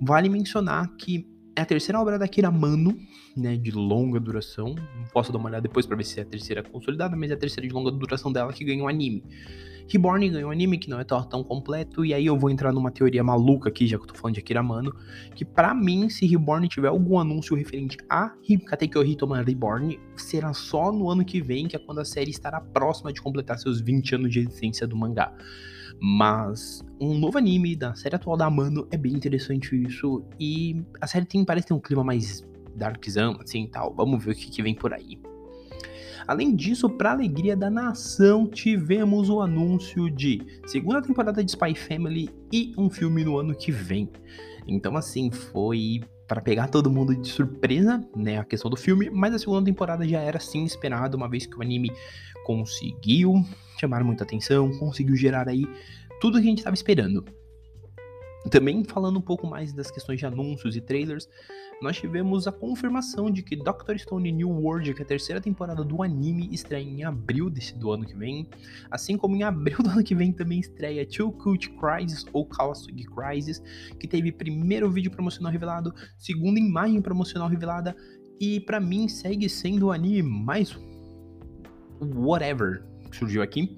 Vale 0.00 0.28
mencionar 0.28 0.88
que 0.96 1.31
é 1.54 1.60
a 1.60 1.66
terceira 1.66 2.00
obra 2.00 2.18
da 2.18 2.26
Kira 2.26 2.50
Mano, 2.50 2.98
né, 3.36 3.56
de 3.56 3.70
longa 3.70 4.18
duração. 4.18 4.74
Posso 5.12 5.32
dar 5.32 5.38
uma 5.38 5.48
olhada 5.48 5.62
depois 5.62 5.86
para 5.86 5.96
ver 5.96 6.04
se 6.04 6.18
é 6.18 6.22
a 6.22 6.26
terceira 6.26 6.62
consolidada, 6.62 7.16
mas 7.16 7.30
é 7.30 7.34
a 7.34 7.36
terceira 7.36 7.66
de 7.66 7.74
longa 7.74 7.90
duração 7.90 8.32
dela 8.32 8.52
que 8.52 8.64
ganhou 8.64 8.88
anime. 8.88 9.22
Reborn 9.88 10.28
ganhou 10.30 10.50
anime 10.50 10.78
que 10.78 10.88
não 10.88 10.98
é 10.98 11.04
tão 11.04 11.44
completo, 11.44 12.04
e 12.04 12.14
aí 12.14 12.24
eu 12.24 12.38
vou 12.38 12.48
entrar 12.48 12.72
numa 12.72 12.90
teoria 12.90 13.22
maluca 13.22 13.68
aqui, 13.68 13.86
já 13.86 13.98
que 13.98 14.04
eu 14.04 14.06
tô 14.06 14.14
falando 14.14 14.34
de 14.34 14.40
Akira 14.40 14.62
Mano, 14.62 14.94
que 15.34 15.44
para 15.44 15.74
mim, 15.74 16.08
se 16.08 16.24
Reborn 16.24 16.66
tiver 16.68 16.88
algum 16.88 17.18
anúncio 17.18 17.54
referente 17.54 17.98
a 18.08 18.32
Katekyo 18.66 19.04
Hitoma 19.04 19.42
Reborn, 19.42 19.98
será 20.16 20.54
só 20.54 20.90
no 20.92 21.10
ano 21.10 21.24
que 21.24 21.42
vem, 21.42 21.66
que 21.66 21.76
é 21.76 21.78
quando 21.78 22.00
a 22.00 22.04
série 22.04 22.30
estará 22.30 22.60
próxima 22.60 23.12
de 23.12 23.20
completar 23.20 23.58
seus 23.58 23.80
20 23.80 24.14
anos 24.14 24.30
de 24.30 24.40
existência 24.40 24.86
do 24.86 24.96
mangá. 24.96 25.34
Mas 26.04 26.84
um 27.00 27.16
novo 27.16 27.38
anime 27.38 27.76
da 27.76 27.94
série 27.94 28.16
atual 28.16 28.36
da 28.36 28.46
Amano 28.46 28.88
é 28.90 28.96
bem 28.96 29.12
interessante 29.12 29.80
isso. 29.80 30.24
E 30.38 30.82
a 31.00 31.06
série 31.06 31.24
tem, 31.24 31.44
parece 31.44 31.68
ter 31.68 31.74
um 31.74 31.78
clima 31.78 32.02
mais 32.02 32.44
darkzão, 32.74 33.38
assim 33.40 33.68
tal. 33.68 33.94
Vamos 33.94 34.24
ver 34.24 34.32
o 34.32 34.34
que, 34.34 34.50
que 34.50 34.62
vem 34.64 34.74
por 34.74 34.92
aí. 34.92 35.16
Além 36.26 36.56
disso, 36.56 36.90
para 36.90 37.12
alegria 37.12 37.56
da 37.56 37.70
nação, 37.70 38.48
tivemos 38.48 39.30
o 39.30 39.40
anúncio 39.40 40.10
de 40.10 40.42
segunda 40.66 41.00
temporada 41.00 41.42
de 41.42 41.52
Spy 41.52 41.72
Family 41.76 42.28
e 42.52 42.72
um 42.76 42.90
filme 42.90 43.22
no 43.24 43.38
ano 43.38 43.54
que 43.54 43.70
vem. 43.70 44.10
Então, 44.66 44.96
assim, 44.96 45.30
foi 45.30 46.00
para 46.26 46.40
pegar 46.40 46.68
todo 46.68 46.90
mundo 46.90 47.14
de 47.14 47.28
surpresa, 47.28 48.02
né, 48.16 48.38
a 48.38 48.44
questão 48.44 48.70
do 48.70 48.76
filme, 48.76 49.10
mas 49.10 49.34
a 49.34 49.38
segunda 49.38 49.64
temporada 49.64 50.06
já 50.06 50.20
era 50.20 50.40
sim 50.40 50.64
esperada, 50.64 51.16
uma 51.16 51.28
vez 51.28 51.46
que 51.46 51.56
o 51.56 51.62
anime 51.62 51.90
conseguiu 52.44 53.44
chamar 53.78 54.02
muita 54.04 54.24
atenção, 54.24 54.70
conseguiu 54.78 55.16
gerar 55.16 55.48
aí 55.48 55.64
tudo 56.20 56.38
que 56.38 56.44
a 56.44 56.48
gente 56.48 56.58
estava 56.58 56.74
esperando. 56.74 57.24
Também 58.50 58.82
falando 58.84 59.18
um 59.18 59.22
pouco 59.22 59.46
mais 59.46 59.72
das 59.72 59.90
questões 59.90 60.18
de 60.18 60.26
anúncios 60.26 60.76
e 60.76 60.80
trailers, 60.80 61.28
nós 61.80 61.96
tivemos 61.96 62.46
a 62.46 62.52
confirmação 62.52 63.30
de 63.30 63.42
que 63.42 63.56
Doctor 63.56 63.98
Stone 63.98 64.30
New 64.30 64.50
World, 64.50 64.94
que 64.94 65.02
é 65.02 65.04
a 65.04 65.08
terceira 65.08 65.40
temporada 65.40 65.84
do 65.84 66.02
anime, 66.02 66.48
estreia 66.52 66.82
em 66.82 67.02
abril 67.02 67.50
desse, 67.50 67.76
do 67.76 67.90
ano 67.90 68.04
que 68.04 68.14
vem. 68.14 68.48
Assim 68.90 69.16
como 69.16 69.34
em 69.34 69.42
abril 69.42 69.78
do 69.82 69.90
ano 69.90 70.04
que 70.04 70.14
vem 70.14 70.32
também 70.32 70.60
estreia 70.60 71.06
Too 71.06 71.32
Cult 71.32 71.70
Crisis 71.70 72.24
ou 72.32 72.46
Kawasugi 72.46 73.04
Crisis, 73.04 73.62
que 73.98 74.06
teve 74.06 74.30
primeiro 74.30 74.90
vídeo 74.90 75.10
promocional 75.10 75.50
revelado, 75.50 75.92
segunda 76.18 76.58
imagem 76.58 77.02
promocional 77.02 77.48
revelada, 77.48 77.96
e 78.40 78.60
para 78.60 78.80
mim 78.80 79.08
segue 79.08 79.48
sendo 79.48 79.86
o 79.86 79.92
anime 79.92 80.22
mais 80.22 80.76
whatever 82.00 82.84
que 83.10 83.16
surgiu 83.16 83.42
aqui. 83.42 83.76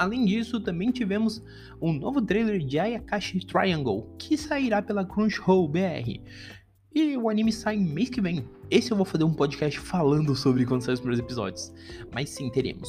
Além 0.00 0.24
disso, 0.24 0.58
também 0.58 0.90
tivemos 0.90 1.42
um 1.78 1.92
novo 1.92 2.22
trailer 2.22 2.64
de 2.64 2.78
Ayakashi 2.78 3.38
Triangle, 3.44 4.08
que 4.18 4.34
sairá 4.34 4.80
pela 4.80 5.04
Crunchyroll 5.04 5.68
BR. 5.68 6.22
E 6.94 7.18
o 7.18 7.28
anime 7.28 7.52
sai 7.52 7.76
mês 7.76 8.08
que 8.08 8.18
vem. 8.18 8.42
Esse 8.70 8.92
eu 8.92 8.96
vou 8.96 9.04
fazer 9.04 9.24
um 9.24 9.34
podcast 9.34 9.78
falando 9.78 10.34
sobre 10.34 10.64
quando 10.64 10.80
saem 10.80 10.94
os 10.94 11.00
primeiros 11.00 11.22
episódios. 11.22 11.70
Mas 12.14 12.30
sim, 12.30 12.50
teremos. 12.50 12.88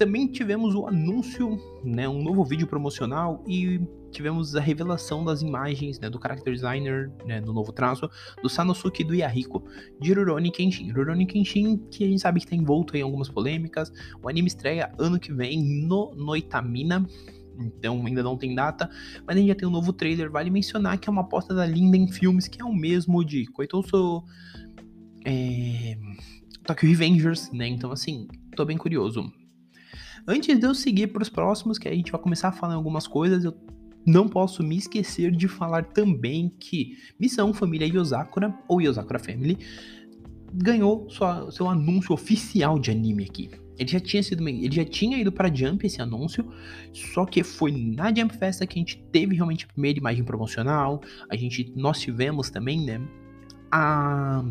Também 0.00 0.26
tivemos 0.26 0.74
o 0.74 0.86
anúncio, 0.86 1.58
né, 1.84 2.08
um 2.08 2.22
novo 2.22 2.42
vídeo 2.42 2.66
promocional 2.66 3.44
e 3.46 3.78
tivemos 4.10 4.56
a 4.56 4.60
revelação 4.60 5.22
das 5.22 5.42
imagens 5.42 6.00
né, 6.00 6.08
do 6.08 6.18
character 6.18 6.54
designer, 6.54 7.12
né, 7.26 7.38
do 7.38 7.52
novo 7.52 7.70
traço, 7.70 8.08
do 8.42 8.48
Sanosuke 8.48 9.02
e 9.02 9.04
do 9.04 9.14
Yahiko, 9.14 9.62
de 10.00 10.14
Rurouni 10.14 10.50
Kenshin. 10.50 10.90
Rurouni 10.90 11.26
Kenshin, 11.26 11.76
que 11.90 12.02
a 12.02 12.06
gente 12.06 12.18
sabe 12.18 12.40
que 12.40 12.46
está 12.46 12.56
envolto 12.56 12.96
em 12.96 13.02
algumas 13.02 13.28
polêmicas. 13.28 13.92
O 14.22 14.28
anime 14.30 14.48
estreia 14.48 14.90
ano 14.98 15.20
que 15.20 15.34
vem 15.34 15.62
no 15.86 16.14
Noitamina, 16.16 17.06
então 17.58 18.02
ainda 18.06 18.22
não 18.22 18.38
tem 18.38 18.54
data, 18.54 18.88
mas 19.26 19.36
a 19.36 19.38
gente 19.38 19.48
já 19.48 19.54
tem 19.54 19.68
um 19.68 19.70
novo 19.70 19.92
trailer. 19.92 20.30
Vale 20.30 20.48
mencionar 20.48 20.96
que 20.96 21.10
é 21.10 21.12
uma 21.12 21.20
aposta 21.20 21.52
da 21.52 21.66
Linden 21.66 22.10
Filmes, 22.10 22.48
que 22.48 22.62
é 22.62 22.64
o 22.64 22.72
mesmo 22.72 23.22
de 23.22 23.44
Koitouso, 23.48 24.24
é, 25.26 25.98
Tokyo 26.64 26.88
Revengers, 26.88 27.52
né? 27.52 27.68
Então, 27.68 27.92
assim, 27.92 28.26
tô 28.56 28.64
bem 28.64 28.78
curioso. 28.78 29.30
Antes 30.26 30.58
de 30.58 30.66
eu 30.66 30.74
seguir 30.74 31.08
para 31.08 31.22
os 31.22 31.28
próximos, 31.28 31.78
que 31.78 31.88
a 31.88 31.94
gente 31.94 32.12
vai 32.12 32.20
começar 32.20 32.48
a 32.48 32.52
falar 32.52 32.74
algumas 32.74 33.06
coisas, 33.06 33.44
eu 33.44 33.54
não 34.04 34.28
posso 34.28 34.62
me 34.62 34.76
esquecer 34.76 35.30
de 35.30 35.48
falar 35.48 35.84
também 35.86 36.52
que 36.58 36.96
Missão 37.18 37.52
Família 37.52 37.86
Yosakura, 37.86 38.54
ou 38.68 38.80
Yosakura 38.80 39.18
Family, 39.18 39.58
ganhou 40.52 41.08
sua, 41.08 41.50
seu 41.50 41.68
anúncio 41.68 42.12
oficial 42.12 42.78
de 42.78 42.90
anime 42.90 43.24
aqui. 43.24 43.50
Ele 43.78 43.88
já 43.88 44.00
tinha 44.00 44.22
sido, 44.22 44.46
ele 44.46 44.74
já 44.74 44.84
tinha 44.84 45.16
ido 45.18 45.32
para 45.32 45.52
Jump 45.52 45.86
esse 45.86 46.02
anúncio, 46.02 46.46
só 46.92 47.24
que 47.24 47.42
foi 47.42 47.72
na 47.72 48.14
Jump 48.14 48.36
Festa 48.36 48.66
que 48.66 48.78
a 48.78 48.80
gente 48.80 49.02
teve 49.10 49.34
realmente 49.34 49.64
a 49.64 49.72
primeira 49.72 49.98
imagem 49.98 50.22
promocional. 50.22 51.00
A 51.30 51.36
gente 51.36 51.72
nós 51.74 51.98
tivemos 51.98 52.50
também, 52.50 52.84
né, 52.84 53.00
a 53.70 54.44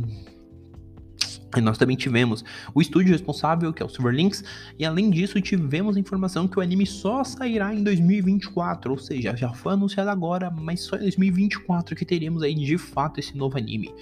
e 1.57 1.61
nós 1.61 1.77
também 1.77 1.95
tivemos 1.95 2.43
o 2.73 2.81
estúdio 2.81 3.11
responsável, 3.11 3.73
que 3.73 3.81
é 3.81 3.85
o 3.85 3.89
Silverlinks, 3.89 4.43
e 4.77 4.85
além 4.85 5.09
disso 5.09 5.41
tivemos 5.41 5.97
a 5.97 5.99
informação 5.99 6.47
que 6.47 6.59
o 6.59 6.61
anime 6.61 6.85
só 6.85 7.23
sairá 7.23 7.73
em 7.73 7.83
2024, 7.83 8.91
ou 8.91 8.97
seja, 8.97 9.35
já 9.35 9.51
foi 9.53 9.73
anunciado 9.73 10.09
agora, 10.09 10.51
mas 10.51 10.81
só 10.81 10.95
em 10.95 11.01
2024 11.01 11.95
que 11.95 12.05
teremos 12.05 12.43
aí 12.43 12.53
de 12.53 12.77
fato 12.77 13.19
esse 13.19 13.35
novo 13.35 13.57
anime. 13.57 13.93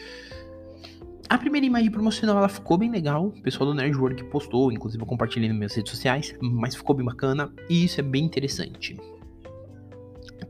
A 1.29 1.37
primeira 1.37 1.65
imagem 1.65 1.91
promocional 1.91 2.37
ela 2.37 2.47
ficou 2.47 2.77
bem 2.77 2.89
legal, 2.89 3.27
o 3.27 3.41
pessoal 3.41 3.69
do 3.69 3.73
Nerdwork 3.73 4.23
postou, 4.25 4.71
inclusive 4.71 5.01
eu 5.01 5.07
compartilhei 5.07 5.49
nas 5.49 5.57
minhas 5.57 5.75
redes 5.75 5.91
sociais, 5.91 6.33
mas 6.41 6.73
ficou 6.75 6.95
bem 6.95 7.05
bacana 7.05 7.51
e 7.69 7.83
isso 7.83 7.99
é 7.99 8.03
bem 8.03 8.23
interessante. 8.23 8.95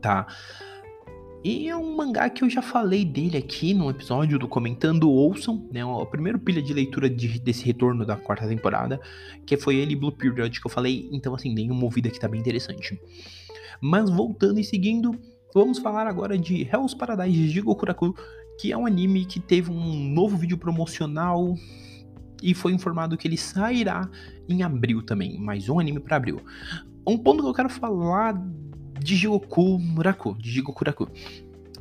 Tá? 0.00 0.26
E 1.44 1.68
é 1.68 1.76
um 1.76 1.94
mangá 1.94 2.28
que 2.28 2.42
eu 2.42 2.50
já 2.50 2.60
falei 2.60 3.04
dele 3.04 3.36
aqui 3.36 3.72
no 3.72 3.88
episódio 3.88 4.40
do 4.40 4.48
Comentando 4.48 5.08
Ouçam, 5.08 5.68
né? 5.72 5.84
O 5.84 6.04
primeiro 6.04 6.38
pilha 6.38 6.60
de 6.60 6.74
leitura 6.74 7.08
de, 7.08 7.38
desse 7.38 7.64
retorno 7.64 8.04
da 8.04 8.16
quarta 8.16 8.48
temporada, 8.48 9.00
que 9.46 9.56
foi 9.56 9.76
ele 9.76 9.94
Blue 9.94 10.10
Period 10.10 10.60
que 10.60 10.66
eu 10.66 10.70
falei, 10.70 11.08
então 11.12 11.34
assim, 11.34 11.54
dei 11.54 11.70
uma 11.70 11.78
movida 11.78 12.10
que 12.10 12.18
tá 12.18 12.26
bem 12.26 12.40
interessante. 12.40 13.00
Mas 13.80 14.10
voltando 14.10 14.58
e 14.58 14.64
seguindo, 14.64 15.16
vamos 15.54 15.78
falar 15.78 16.08
agora 16.08 16.36
de 16.36 16.62
Hell's 16.62 16.92
Paradise 16.92 17.38
de 17.38 17.50
Jigokuraku, 17.50 18.16
que 18.58 18.72
é 18.72 18.76
um 18.76 18.84
anime 18.84 19.24
que 19.24 19.38
teve 19.38 19.70
um 19.70 19.94
novo 20.12 20.36
vídeo 20.36 20.58
promocional 20.58 21.54
e 22.42 22.52
foi 22.52 22.72
informado 22.72 23.16
que 23.16 23.28
ele 23.28 23.36
sairá 23.36 24.10
em 24.48 24.64
abril 24.64 25.02
também, 25.02 25.38
mais 25.38 25.68
um 25.68 25.78
anime 25.78 26.00
para 26.00 26.16
abril. 26.16 26.40
Um 27.06 27.16
ponto 27.16 27.44
que 27.44 27.48
eu 27.48 27.54
quero 27.54 27.68
falar 27.68 28.34
Jigoku 29.16 29.78
Muraku, 29.78 30.36
de 30.38 30.50
Jigokuraku. 30.50 31.08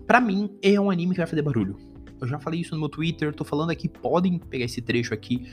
Pra 0.06 0.22
mim, 0.22 0.50
é 0.62 0.80
um 0.80 0.90
anime 0.90 1.12
que 1.12 1.18
vai 1.18 1.28
fazer 1.28 1.42
barulho. 1.42 1.76
Eu 2.20 2.28
já 2.28 2.40
falei 2.40 2.62
isso 2.62 2.74
no 2.74 2.80
meu 2.80 2.90
Twitter, 2.90 3.34
tô 3.34 3.44
falando 3.44 3.70
aqui, 3.70 3.88
podem 3.88 4.40
pegar 4.40 4.66
esse 4.66 4.82
trecho 4.82 5.14
aqui, 5.14 5.48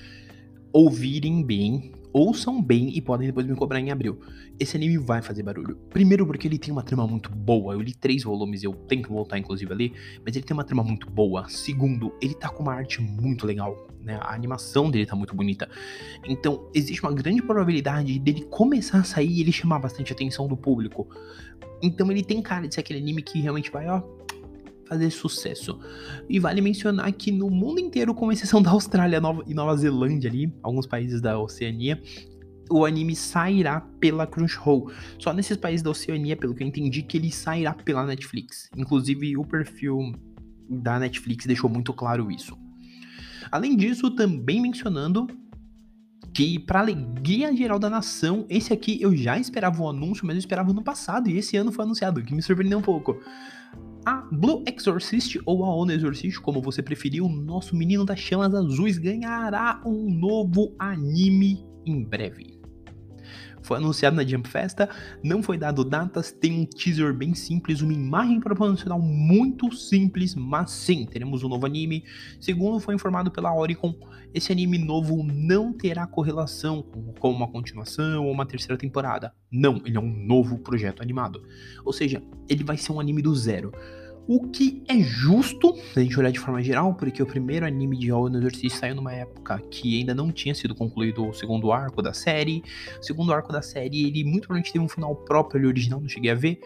ouvirem 0.72 1.42
bem, 1.42 1.92
ouçam 2.12 2.62
bem 2.62 2.96
e 2.96 3.00
podem 3.00 3.26
depois 3.26 3.46
me 3.46 3.54
cobrar 3.54 3.80
em 3.80 3.90
abril. 3.90 4.18
Esse 4.58 4.76
anime 4.76 4.96
vai 4.96 5.20
fazer 5.20 5.42
barulho. 5.42 5.76
Primeiro 5.90 6.26
porque 6.26 6.48
ele 6.48 6.58
tem 6.58 6.72
uma 6.72 6.82
trama 6.82 7.06
muito 7.06 7.30
boa. 7.30 7.74
Eu 7.74 7.80
li 7.80 7.92
três 7.92 8.22
volumes, 8.22 8.62
eu 8.62 8.72
tenho 8.72 9.02
que 9.02 9.08
voltar 9.08 9.38
inclusive 9.38 9.72
ali, 9.72 9.92
mas 10.24 10.34
ele 10.34 10.44
tem 10.44 10.54
uma 10.54 10.64
trama 10.64 10.82
muito 10.82 11.10
boa. 11.10 11.48
Segundo, 11.48 12.12
ele 12.22 12.34
tá 12.34 12.48
com 12.48 12.62
uma 12.62 12.72
arte 12.72 13.02
muito 13.02 13.46
legal, 13.46 13.88
né? 14.04 14.18
A 14.20 14.34
animação 14.34 14.90
dele 14.90 15.06
tá 15.06 15.16
muito 15.16 15.34
bonita. 15.34 15.68
Então, 16.24 16.70
existe 16.74 17.02
uma 17.02 17.12
grande 17.12 17.42
probabilidade 17.42 18.18
dele 18.18 18.44
começar 18.50 18.98
a 18.98 19.04
sair 19.04 19.30
e 19.30 19.40
ele 19.40 19.52
chamar 19.52 19.78
bastante 19.78 20.12
atenção 20.12 20.46
do 20.46 20.56
público. 20.56 21.08
Então, 21.82 22.10
ele 22.10 22.22
tem 22.22 22.40
cara 22.42 22.68
de 22.68 22.74
ser 22.74 22.80
aquele 22.80 23.00
anime 23.00 23.22
que 23.22 23.40
realmente 23.40 23.70
vai, 23.70 23.88
ó, 23.88 24.02
fazer 24.86 25.10
sucesso. 25.10 25.78
E 26.28 26.38
vale 26.38 26.60
mencionar 26.60 27.10
que 27.12 27.32
no 27.32 27.50
mundo 27.50 27.80
inteiro, 27.80 28.14
com 28.14 28.30
exceção 28.30 28.62
da 28.62 28.70
Austrália 28.70 29.20
Nova, 29.20 29.42
e 29.46 29.54
Nova 29.54 29.76
Zelândia 29.76 30.30
ali, 30.30 30.52
alguns 30.62 30.86
países 30.86 31.20
da 31.20 31.38
Oceania, 31.38 32.00
o 32.70 32.84
anime 32.84 33.14
sairá 33.14 33.80
pela 34.00 34.26
Crunchyroll. 34.26 34.90
Só 35.18 35.32
nesses 35.32 35.56
países 35.56 35.82
da 35.82 35.90
Oceania, 35.90 36.36
pelo 36.36 36.54
que 36.54 36.62
eu 36.62 36.66
entendi, 36.66 37.02
que 37.02 37.16
ele 37.16 37.30
sairá 37.30 37.74
pela 37.74 38.06
Netflix. 38.06 38.70
Inclusive, 38.76 39.36
o 39.36 39.44
perfil 39.44 40.12
da 40.68 40.98
Netflix 40.98 41.46
deixou 41.46 41.68
muito 41.68 41.92
claro 41.92 42.30
isso. 42.30 42.56
Além 43.54 43.76
disso, 43.76 44.10
também 44.10 44.60
mencionando 44.60 45.28
que, 46.34 46.58
para 46.58 46.80
alegria 46.80 47.54
geral 47.54 47.78
da 47.78 47.88
nação, 47.88 48.44
esse 48.48 48.72
aqui 48.72 49.00
eu 49.00 49.14
já 49.14 49.38
esperava 49.38 49.80
o 49.80 49.84
um 49.84 49.90
anúncio, 49.90 50.26
mas 50.26 50.34
eu 50.34 50.40
esperava 50.40 50.72
no 50.72 50.82
passado, 50.82 51.30
e 51.30 51.38
esse 51.38 51.56
ano 51.56 51.70
foi 51.70 51.84
anunciado, 51.84 52.18
o 52.18 52.24
que 52.24 52.34
me 52.34 52.42
surpreendeu 52.42 52.80
um 52.80 52.82
pouco. 52.82 53.20
A 54.04 54.16
Blue 54.32 54.64
Exorcist 54.66 55.40
ou 55.46 55.64
a 55.64 55.72
Ono 55.72 55.92
Exorcist, 55.92 56.40
como 56.40 56.60
você 56.60 56.82
preferiu, 56.82 57.28
nosso 57.28 57.76
menino 57.76 58.04
das 58.04 58.18
chamas 58.18 58.52
azuis 58.52 58.98
ganhará 58.98 59.80
um 59.86 60.10
novo 60.10 60.74
anime 60.76 61.64
em 61.86 62.02
breve. 62.02 62.60
Foi 63.64 63.78
anunciado 63.78 64.14
na 64.14 64.24
Jump 64.24 64.46
Festa, 64.46 64.90
não 65.22 65.42
foi 65.42 65.56
dado 65.56 65.82
datas, 65.82 66.30
tem 66.30 66.52
um 66.52 66.66
teaser 66.66 67.14
bem 67.14 67.34
simples, 67.34 67.80
uma 67.80 67.94
imagem 67.94 68.38
promocional 68.38 69.00
muito 69.00 69.74
simples, 69.74 70.34
mas 70.34 70.70
sim, 70.70 71.06
teremos 71.06 71.42
um 71.42 71.48
novo 71.48 71.64
anime. 71.64 72.04
Segundo 72.38 72.78
foi 72.78 72.94
informado 72.94 73.30
pela 73.30 73.56
Oricon, 73.56 73.94
esse 74.34 74.52
anime 74.52 74.76
novo 74.76 75.24
não 75.24 75.72
terá 75.72 76.06
correlação 76.06 76.82
com, 76.82 77.14
com 77.14 77.30
uma 77.30 77.48
continuação 77.48 78.26
ou 78.26 78.32
uma 78.32 78.44
terceira 78.44 78.76
temporada. 78.76 79.32
Não, 79.50 79.80
ele 79.84 79.96
é 79.96 80.00
um 80.00 80.12
novo 80.26 80.58
projeto 80.58 81.02
animado. 81.02 81.42
Ou 81.86 81.92
seja, 81.92 82.22
ele 82.46 82.62
vai 82.62 82.76
ser 82.76 82.92
um 82.92 83.00
anime 83.00 83.22
do 83.22 83.34
zero. 83.34 83.72
O 84.26 84.48
que 84.48 84.82
é 84.88 84.98
justo, 85.00 85.76
se 85.76 86.00
a 86.00 86.02
gente 86.02 86.18
olhar 86.18 86.30
de 86.32 86.40
forma 86.40 86.62
geral, 86.62 86.94
porque 86.94 87.22
o 87.22 87.26
primeiro 87.26 87.66
anime 87.66 87.98
de 87.98 88.10
All 88.10 88.26
Exorcist 88.26 88.78
saiu 88.78 88.94
numa 88.94 89.12
época 89.12 89.60
que 89.70 89.98
ainda 89.98 90.14
não 90.14 90.32
tinha 90.32 90.54
sido 90.54 90.74
concluído 90.74 91.28
o 91.28 91.34
segundo 91.34 91.70
arco 91.70 92.00
da 92.00 92.14
série. 92.14 92.62
O 92.98 93.02
segundo 93.02 93.34
arco 93.34 93.52
da 93.52 93.60
série, 93.60 94.06
ele 94.06 94.24
muito 94.24 94.44
provavelmente 94.44 94.72
teve 94.72 94.82
um 94.82 94.88
final 94.88 95.14
próprio 95.14 95.58
ali 95.58 95.66
original, 95.66 96.00
não 96.00 96.08
cheguei 96.08 96.30
a 96.30 96.34
ver. 96.34 96.58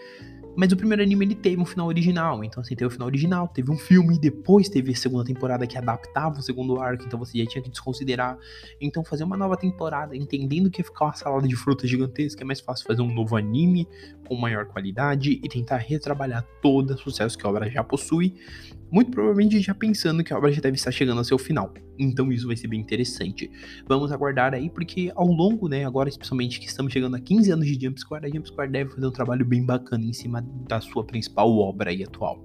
Mas 0.59 0.73
o 0.73 0.77
primeiro 0.77 1.00
anime 1.00 1.25
ele 1.25 1.35
teve 1.37 1.62
um 1.62 1.65
final 1.65 1.87
original, 1.87 2.43
então 2.43 2.61
assim, 2.61 2.75
teve 2.75 2.88
o 2.88 2.91
final 2.91 3.07
original, 3.07 3.47
teve 3.47 3.71
um 3.71 3.79
filme, 3.79 4.17
e 4.17 4.19
depois 4.19 4.69
teve 4.69 4.91
a 4.91 4.97
segunda 4.97 5.23
temporada 5.25 5.65
que 5.69 5.79
adaptava 5.79 6.41
o 6.41 6.43
segundo 6.43 6.81
arco, 6.81 7.05
então 7.07 7.17
você 7.17 7.38
já 7.38 7.47
tinha 7.47 7.62
que 7.62 7.71
desconsiderar. 7.71 8.37
Então 8.81 9.05
fazer 9.05 9.23
uma 9.23 9.37
nova 9.37 9.57
temporada, 9.57 10.17
entendendo 10.17 10.69
que 10.69 10.81
ia 10.81 10.85
ficar 10.85 11.05
uma 11.05 11.15
salada 11.15 11.47
de 11.47 11.55
frutas 11.55 11.88
gigantesca, 11.88 12.43
é 12.43 12.45
mais 12.45 12.59
fácil 12.59 12.85
fazer 12.88 13.03
um 13.03 13.15
novo 13.15 13.37
anime 13.37 13.87
com 14.27 14.35
maior 14.35 14.67
qualidade 14.67 15.41
e 15.41 15.49
tentar 15.49 15.77
retrabalhar 15.77 16.45
todo 16.61 16.91
o 16.91 16.99
sucesso 16.99 17.38
que 17.38 17.47
a 17.47 17.50
obra 17.50 17.71
já 17.71 17.85
possui 17.85 18.35
muito 18.90 19.11
provavelmente 19.11 19.61
já 19.61 19.75
pensando 19.75 20.25
que 20.25 20.33
a 20.33 20.38
obra 20.38 20.52
já 20.52 20.61
deve 20.61 20.76
estar 20.76 20.90
chegando 20.90 21.18
ao 21.18 21.25
seu 21.25 21.38
final. 21.38 21.73
Então 21.99 22.33
isso 22.33 22.47
vai 22.47 22.57
ser 22.57 22.68
bem 22.68 22.80
interessante. 22.80 23.50
Vamos 23.87 24.12
aguardar 24.12 24.54
aí, 24.54 24.71
porque 24.71 25.12
ao 25.14 25.26
longo, 25.26 25.68
né, 25.68 25.85
agora 25.85 26.09
especialmente 26.09 26.61
que 26.61 26.66
estamos 26.66 26.92
chegando 26.92 27.16
a 27.16 27.21
15 27.21 27.50
anos 27.50 27.66
de 27.66 27.75
Jump 27.75 28.00
Square, 28.00 28.26
a 28.26 28.28
Jump 28.28 28.49
Square 28.49 28.71
deve 28.71 28.90
fazer 28.90 29.07
um 29.07 29.12
trabalho 29.12 29.45
bem 29.45 29.64
bacana 29.64 30.04
em 30.04 30.12
cima 30.12 30.40
da 30.68 30.80
sua 30.80 31.04
principal 31.04 31.50
obra 31.59 31.90
aí 31.90 32.02
atual. 32.02 32.42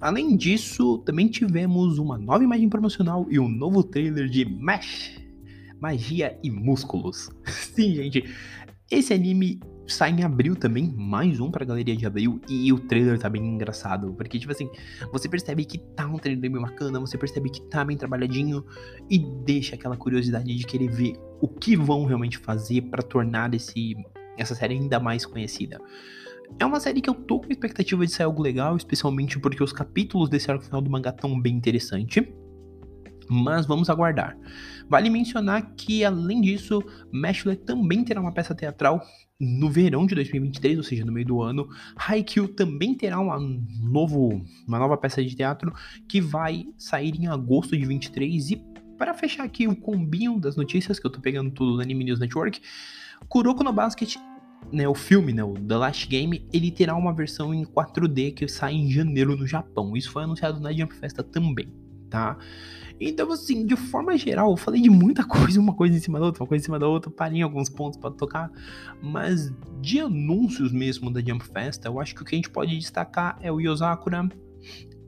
Além 0.00 0.36
disso, 0.36 0.98
também 0.98 1.26
tivemos 1.26 1.98
uma 1.98 2.16
nova 2.16 2.44
imagem 2.44 2.68
promocional 2.68 3.26
e 3.28 3.40
um 3.40 3.48
novo 3.48 3.82
trailer 3.82 4.28
de 4.28 4.44
Mesh, 4.44 5.20
Magia 5.80 6.38
e 6.42 6.50
Músculos. 6.50 7.30
Sim, 7.74 7.94
gente, 7.96 8.24
Esse 8.88 9.12
anime 9.12 9.58
sai 9.88 10.10
em 10.10 10.22
abril 10.22 10.54
também, 10.54 10.94
mais 10.96 11.40
um 11.40 11.50
pra 11.50 11.64
galeria 11.64 11.96
de 11.96 12.06
abril, 12.06 12.40
e 12.48 12.72
o 12.72 12.78
trailer 12.78 13.18
tá 13.18 13.28
bem 13.28 13.44
engraçado, 13.44 14.12
porque, 14.14 14.38
tipo 14.38 14.52
assim, 14.52 14.70
você 15.12 15.28
percebe 15.28 15.64
que 15.64 15.78
tá 15.78 16.06
um 16.06 16.18
trailer 16.18 16.50
bem 16.50 16.60
bacana, 16.60 17.00
você 17.00 17.16
percebe 17.16 17.50
que 17.50 17.62
tá 17.62 17.84
bem 17.84 17.96
trabalhadinho, 17.96 18.64
e 19.08 19.18
deixa 19.18 19.74
aquela 19.74 19.96
curiosidade 19.96 20.54
de 20.54 20.64
querer 20.64 20.90
ver 20.90 21.14
o 21.40 21.48
que 21.48 21.76
vão 21.76 22.04
realmente 22.04 22.38
fazer 22.38 22.82
para 22.82 23.02
tornar 23.02 23.54
esse, 23.54 23.96
essa 24.36 24.54
série 24.54 24.74
ainda 24.74 25.00
mais 25.00 25.24
conhecida. 25.24 25.80
É 26.58 26.64
uma 26.64 26.80
série 26.80 27.00
que 27.00 27.10
eu 27.10 27.14
tô 27.14 27.40
com 27.40 27.50
expectativa 27.50 28.06
de 28.06 28.12
sair 28.12 28.24
algo 28.24 28.42
legal, 28.42 28.76
especialmente 28.76 29.38
porque 29.38 29.62
os 29.62 29.72
capítulos 29.72 30.28
desse 30.28 30.50
arco 30.50 30.64
final 30.64 30.80
do 30.80 30.90
mangá 30.90 31.10
estão 31.10 31.38
bem 31.40 31.54
interessantes 31.54 32.24
mas 33.28 33.66
vamos 33.66 33.90
aguardar. 33.90 34.36
Vale 34.88 35.10
mencionar 35.10 35.74
que, 35.76 36.04
além 36.04 36.40
disso, 36.40 36.82
Mashler 37.12 37.56
também 37.56 38.04
terá 38.04 38.20
uma 38.20 38.32
peça 38.32 38.54
teatral 38.54 39.02
no 39.38 39.70
verão 39.70 40.06
de 40.06 40.14
2023, 40.14 40.78
ou 40.78 40.84
seja, 40.84 41.04
no 41.04 41.12
meio 41.12 41.26
do 41.26 41.42
ano. 41.42 41.68
Haikyuu 41.96 42.48
também 42.48 42.94
terá 42.94 43.20
uma, 43.20 43.38
novo, 43.38 44.44
uma 44.66 44.78
nova 44.78 44.96
peça 44.96 45.22
de 45.22 45.34
teatro 45.34 45.72
que 46.08 46.20
vai 46.20 46.66
sair 46.76 47.14
em 47.14 47.28
agosto 47.28 47.76
de 47.76 47.84
23. 47.84 48.50
E 48.50 48.62
para 48.96 49.14
fechar 49.14 49.44
aqui 49.44 49.68
o 49.68 49.76
combinho 49.76 50.40
das 50.40 50.56
notícias, 50.56 50.98
que 50.98 51.06
eu 51.06 51.10
tô 51.10 51.20
pegando 51.20 51.50
tudo 51.50 51.76
do 51.76 51.80
Anime 51.80 52.04
News 52.04 52.18
Network, 52.18 52.60
Kuroko 53.28 53.62
no 53.62 53.72
Basket 53.72 54.16
né, 54.72 54.88
o 54.88 54.94
filme, 54.94 55.32
né, 55.32 55.42
o 55.42 55.54
The 55.54 55.76
Last 55.76 56.06
Game, 56.06 56.46
ele 56.52 56.70
terá 56.70 56.94
uma 56.94 57.12
versão 57.12 57.54
em 57.54 57.64
4D 57.64 58.34
que 58.34 58.48
sai 58.48 58.74
em 58.74 58.90
janeiro 58.90 59.36
no 59.36 59.46
Japão. 59.46 59.96
Isso 59.96 60.10
foi 60.10 60.24
anunciado 60.24 60.60
na 60.60 60.72
Jump 60.72 60.94
Festa 60.94 61.22
também, 61.22 61.72
tá? 62.10 62.36
Então, 63.00 63.30
assim, 63.32 63.64
de 63.64 63.76
forma 63.76 64.16
geral, 64.16 64.50
eu 64.50 64.56
falei 64.56 64.80
de 64.80 64.90
muita 64.90 65.24
coisa, 65.26 65.60
uma 65.60 65.74
coisa 65.74 65.96
em 65.96 66.00
cima 66.00 66.18
da 66.18 66.26
outra, 66.26 66.42
uma 66.42 66.48
coisa 66.48 66.62
em 66.62 66.64
cima 66.64 66.78
da 66.78 66.86
outra, 66.86 67.10
parei 67.10 67.38
em 67.38 67.42
alguns 67.42 67.68
pontos 67.68 67.98
para 67.98 68.10
tocar, 68.10 68.50
mas 69.00 69.52
de 69.80 70.00
anúncios 70.00 70.72
mesmo 70.72 71.10
da 71.10 71.20
Jump 71.20 71.44
Festa, 71.44 71.88
eu 71.88 72.00
acho 72.00 72.14
que 72.14 72.22
o 72.22 72.24
que 72.24 72.34
a 72.34 72.38
gente 72.38 72.50
pode 72.50 72.76
destacar 72.76 73.38
é 73.40 73.50
o 73.52 73.60
Yosakura, 73.60 74.28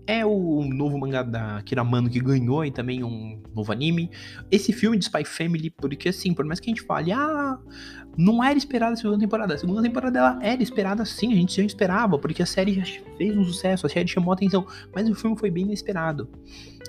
é 0.07 0.25
o 0.25 0.65
novo 0.65 0.99
mangá 0.99 1.23
da 1.23 1.63
Kiramano 1.63 2.11
que 2.11 2.21
ganhou 2.21 2.65
e 2.65 2.71
também 2.71 3.05
um 3.05 3.41
novo 3.55 3.71
anime. 3.73 4.11
Esse 4.51 4.73
filme 4.73 4.99
de 4.99 5.05
Spy 5.05 5.25
Family, 5.25 5.71
porque 5.71 6.09
assim, 6.09 6.35
por 6.35 6.45
mais 6.45 6.59
que 6.59 6.71
a 6.71 6.73
gente 6.73 6.83
fale, 6.83 7.13
ah, 7.13 7.59
não 8.17 8.43
era 8.43 8.59
esperada 8.59 8.93
a 8.93 8.97
segunda 8.97 9.19
temporada. 9.19 9.55
A 9.55 9.59
segunda 9.59 9.83
temporada 9.83 10.13
dela 10.13 10.39
era 10.43 10.63
esperada 10.63 11.05
sim, 11.05 11.33
a 11.33 11.37
gente 11.37 11.57
já 11.57 11.63
esperava, 11.63 12.19
porque 12.19 12.43
a 12.43 12.47
série 12.47 12.75
já 12.75 12.85
fez 13.17 13.37
um 13.37 13.45
sucesso, 13.45 13.87
a 13.87 13.89
série 13.89 14.09
chamou 14.09 14.33
a 14.33 14.35
atenção, 14.35 14.67
mas 14.95 15.09
o 15.09 15.15
filme 15.15 15.39
foi 15.39 15.51
bem 15.51 15.65
inesperado. 15.65 16.29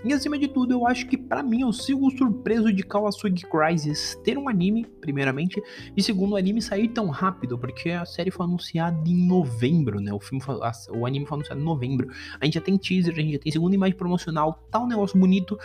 E 0.03 0.11
acima 0.13 0.37
de 0.37 0.47
tudo, 0.47 0.73
eu 0.73 0.87
acho 0.87 1.07
que 1.07 1.15
para 1.15 1.43
mim 1.43 1.61
eu 1.61 1.71
sigo 1.71 2.09
surpreso 2.17 2.73
de 2.73 2.81
Kawasugi 2.81 3.45
Crisis 3.45 4.17
ter 4.23 4.35
um 4.35 4.49
anime, 4.49 4.85
primeiramente, 4.99 5.61
e 5.95 6.01
segundo, 6.01 6.31
o 6.31 6.35
anime 6.35 6.59
sair 6.59 6.87
tão 6.87 7.09
rápido, 7.09 7.55
porque 7.57 7.91
a 7.91 8.03
série 8.03 8.31
foi 8.31 8.45
anunciada 8.47 8.97
em 9.07 9.27
novembro, 9.27 9.99
né? 9.99 10.11
O 10.11 10.19
filme 10.19 10.43
foi, 10.43 10.55
o 10.89 11.05
anime 11.05 11.27
foi 11.27 11.35
anunciado 11.35 11.61
em 11.61 11.63
novembro. 11.63 12.09
A 12.39 12.45
gente 12.45 12.55
já 12.55 12.61
tem 12.61 12.77
teaser, 12.77 13.00
a 13.07 13.11
gente 13.11 13.33
já 13.33 13.39
tem 13.39 13.51
segunda 13.51 13.75
imagem 13.75 13.95
promocional, 13.95 14.65
tá 14.71 14.79
um 14.79 14.87
negócio 14.87 15.19
bonito. 15.19 15.57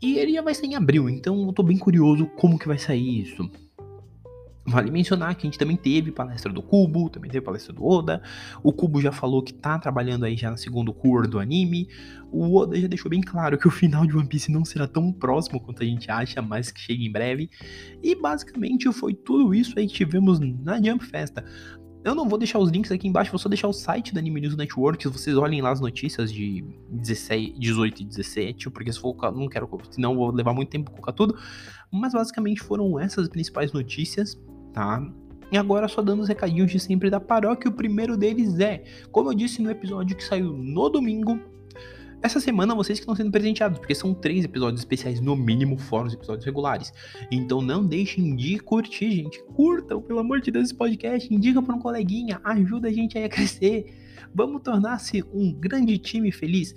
E 0.00 0.18
ele 0.18 0.32
já 0.32 0.42
vai 0.42 0.54
sair 0.54 0.70
em 0.70 0.74
abril, 0.74 1.08
então 1.08 1.46
eu 1.46 1.52
tô 1.52 1.62
bem 1.62 1.78
curioso 1.78 2.26
como 2.36 2.58
que 2.58 2.66
vai 2.66 2.78
sair 2.78 3.22
isso. 3.22 3.48
Vale 4.64 4.92
mencionar 4.92 5.34
que 5.34 5.44
a 5.44 5.50
gente 5.50 5.58
também 5.58 5.76
teve 5.76 6.12
palestra 6.12 6.52
do 6.52 6.62
Cubo, 6.62 7.10
também 7.10 7.28
teve 7.28 7.44
palestra 7.44 7.72
do 7.72 7.84
Oda. 7.84 8.22
O 8.62 8.72
Cubo 8.72 9.00
já 9.00 9.10
falou 9.10 9.42
que 9.42 9.52
tá 9.52 9.76
trabalhando 9.76 10.24
aí 10.24 10.36
já 10.36 10.52
no 10.52 10.56
segundo 10.56 10.92
cur 10.92 11.26
do 11.26 11.40
anime. 11.40 11.88
O 12.30 12.56
Oda 12.56 12.80
já 12.80 12.86
deixou 12.86 13.10
bem 13.10 13.20
claro 13.20 13.58
que 13.58 13.66
o 13.66 13.72
final 13.72 14.06
de 14.06 14.16
One 14.16 14.26
Piece 14.26 14.52
não 14.52 14.64
será 14.64 14.86
tão 14.86 15.12
próximo 15.12 15.60
quanto 15.60 15.82
a 15.82 15.86
gente 15.86 16.08
acha, 16.08 16.40
mas 16.40 16.70
que 16.70 16.80
chega 16.80 17.02
em 17.02 17.10
breve. 17.10 17.50
E 18.00 18.14
basicamente 18.14 18.90
foi 18.92 19.14
tudo 19.14 19.52
isso 19.52 19.76
aí 19.76 19.88
que 19.88 19.94
tivemos 19.94 20.38
na 20.38 20.80
Jump 20.80 21.04
Festa. 21.04 21.44
Eu 22.04 22.14
não 22.14 22.28
vou 22.28 22.38
deixar 22.38 22.58
os 22.58 22.70
links 22.70 22.90
aqui 22.90 23.06
embaixo, 23.06 23.30
vou 23.30 23.38
só 23.38 23.48
deixar 23.48 23.68
o 23.68 23.72
site 23.72 24.12
da 24.12 24.20
Anime 24.20 24.40
News 24.40 24.56
Network, 24.56 25.06
vocês 25.08 25.36
olhem 25.36 25.62
lá 25.62 25.70
as 25.70 25.80
notícias 25.80 26.32
de 26.32 26.64
16, 26.90 27.58
18 27.58 28.02
e 28.02 28.04
17, 28.04 28.70
porque 28.70 28.92
se 28.92 28.98
for, 28.98 29.16
não 29.32 29.48
quero, 29.48 29.68
senão 29.90 30.16
vou 30.16 30.32
levar 30.32 30.52
muito 30.52 30.68
tempo 30.68 30.90
colocar 30.90 31.12
tudo. 31.12 31.38
Mas 31.92 32.12
basicamente 32.12 32.60
foram 32.60 32.98
essas 32.98 33.28
principais 33.28 33.72
notícias 33.72 34.36
tá? 34.72 35.02
E 35.50 35.56
agora 35.56 35.86
só 35.86 36.00
dando 36.00 36.22
os 36.22 36.28
recadinhos 36.28 36.70
de 36.70 36.80
sempre 36.80 37.10
da 37.10 37.20
paróquia, 37.20 37.70
o 37.70 37.74
primeiro 37.74 38.16
deles 38.16 38.58
é, 38.58 38.82
como 39.10 39.30
eu 39.30 39.34
disse 39.34 39.60
no 39.60 39.70
episódio 39.70 40.16
que 40.16 40.24
saiu 40.24 40.52
no 40.52 40.88
domingo, 40.88 41.38
essa 42.22 42.38
semana 42.38 42.74
vocês 42.74 42.98
que 42.98 43.02
estão 43.02 43.16
sendo 43.16 43.30
presenteados, 43.30 43.78
porque 43.78 43.94
são 43.94 44.14
três 44.14 44.44
episódios 44.44 44.80
especiais 44.80 45.20
no 45.20 45.34
mínimo, 45.34 45.76
fora 45.76 46.06
os 46.06 46.14
episódios 46.14 46.44
regulares. 46.44 46.92
Então 47.30 47.60
não 47.60 47.84
deixem 47.84 48.36
de 48.36 48.58
curtir, 48.58 49.10
gente. 49.10 49.42
Curtam, 49.54 50.00
pelo 50.00 50.20
amor 50.20 50.40
de 50.40 50.50
Deus, 50.50 50.66
esse 50.66 50.74
podcast. 50.74 51.32
Indica 51.32 51.60
para 51.60 51.74
um 51.74 51.80
coleguinha, 51.80 52.40
ajuda 52.44 52.88
a 52.88 52.92
gente 52.92 53.18
aí 53.18 53.24
a 53.24 53.28
crescer. 53.28 53.98
Vamos 54.34 54.62
tornar-se 54.62 55.22
um 55.32 55.52
grande 55.52 55.98
time 55.98 56.30
feliz 56.30 56.74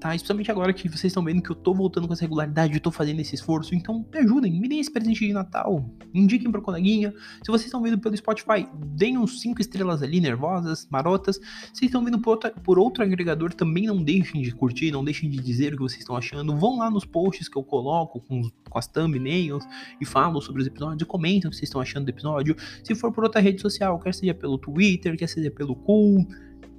tá? 0.00 0.14
Especialmente 0.14 0.50
agora 0.50 0.72
que 0.72 0.88
vocês 0.88 1.04
estão 1.04 1.24
vendo 1.24 1.42
que 1.42 1.50
eu 1.50 1.56
tô 1.56 1.74
voltando 1.74 2.06
com 2.06 2.12
essa 2.12 2.22
regularidade, 2.22 2.74
eu 2.74 2.80
tô 2.80 2.90
fazendo 2.90 3.20
esse 3.20 3.34
esforço. 3.34 3.74
Então, 3.74 4.06
me 4.12 4.18
ajudem, 4.20 4.52
me 4.60 4.68
deem 4.68 4.80
esse 4.80 4.90
presente 4.90 5.26
de 5.26 5.32
Natal. 5.32 5.84
Indiquem 6.14 6.50
pro 6.50 6.62
coleguinha. 6.62 7.12
Se 7.42 7.50
vocês 7.50 7.66
estão 7.66 7.82
vendo 7.82 7.98
pelo 7.98 8.16
Spotify, 8.16 8.66
deem 8.94 9.18
uns 9.18 9.40
5 9.40 9.60
estrelas 9.60 10.02
ali, 10.02 10.20
nervosas, 10.20 10.86
marotas. 10.90 11.40
Se 11.74 11.86
estão 11.86 12.04
vendo 12.04 12.20
por, 12.20 12.30
outra, 12.30 12.50
por 12.50 12.78
outro 12.78 13.02
agregador, 13.02 13.52
também 13.52 13.86
não 13.86 14.02
deixem 14.02 14.40
de 14.40 14.52
curtir, 14.52 14.92
não 14.92 15.04
deixem 15.04 15.28
de 15.28 15.38
dizer 15.38 15.74
o 15.74 15.76
que 15.76 15.82
vocês 15.82 16.00
estão 16.00 16.16
achando. 16.16 16.56
Vão 16.56 16.78
lá 16.78 16.90
nos 16.90 17.04
posts 17.04 17.48
que 17.48 17.58
eu 17.58 17.64
coloco 17.64 18.20
com, 18.20 18.42
com 18.70 18.78
as 18.78 18.86
thumbnails 18.86 19.64
e 20.00 20.04
falo 20.04 20.40
sobre 20.40 20.62
os 20.62 20.66
episódios 20.66 21.08
comentam 21.08 21.48
o 21.48 21.50
que 21.50 21.56
vocês 21.56 21.68
estão 21.68 21.80
achando 21.80 22.04
do 22.04 22.10
episódio. 22.10 22.54
Se 22.84 22.94
for 22.94 23.10
por 23.10 23.24
outra 23.24 23.40
rede 23.40 23.60
social, 23.60 23.98
quer 23.98 24.14
seja 24.14 24.34
pelo 24.34 24.58
Twitter, 24.58 25.16
quer 25.16 25.26
seja 25.26 25.50
pelo 25.50 25.74
Cool 25.74 26.26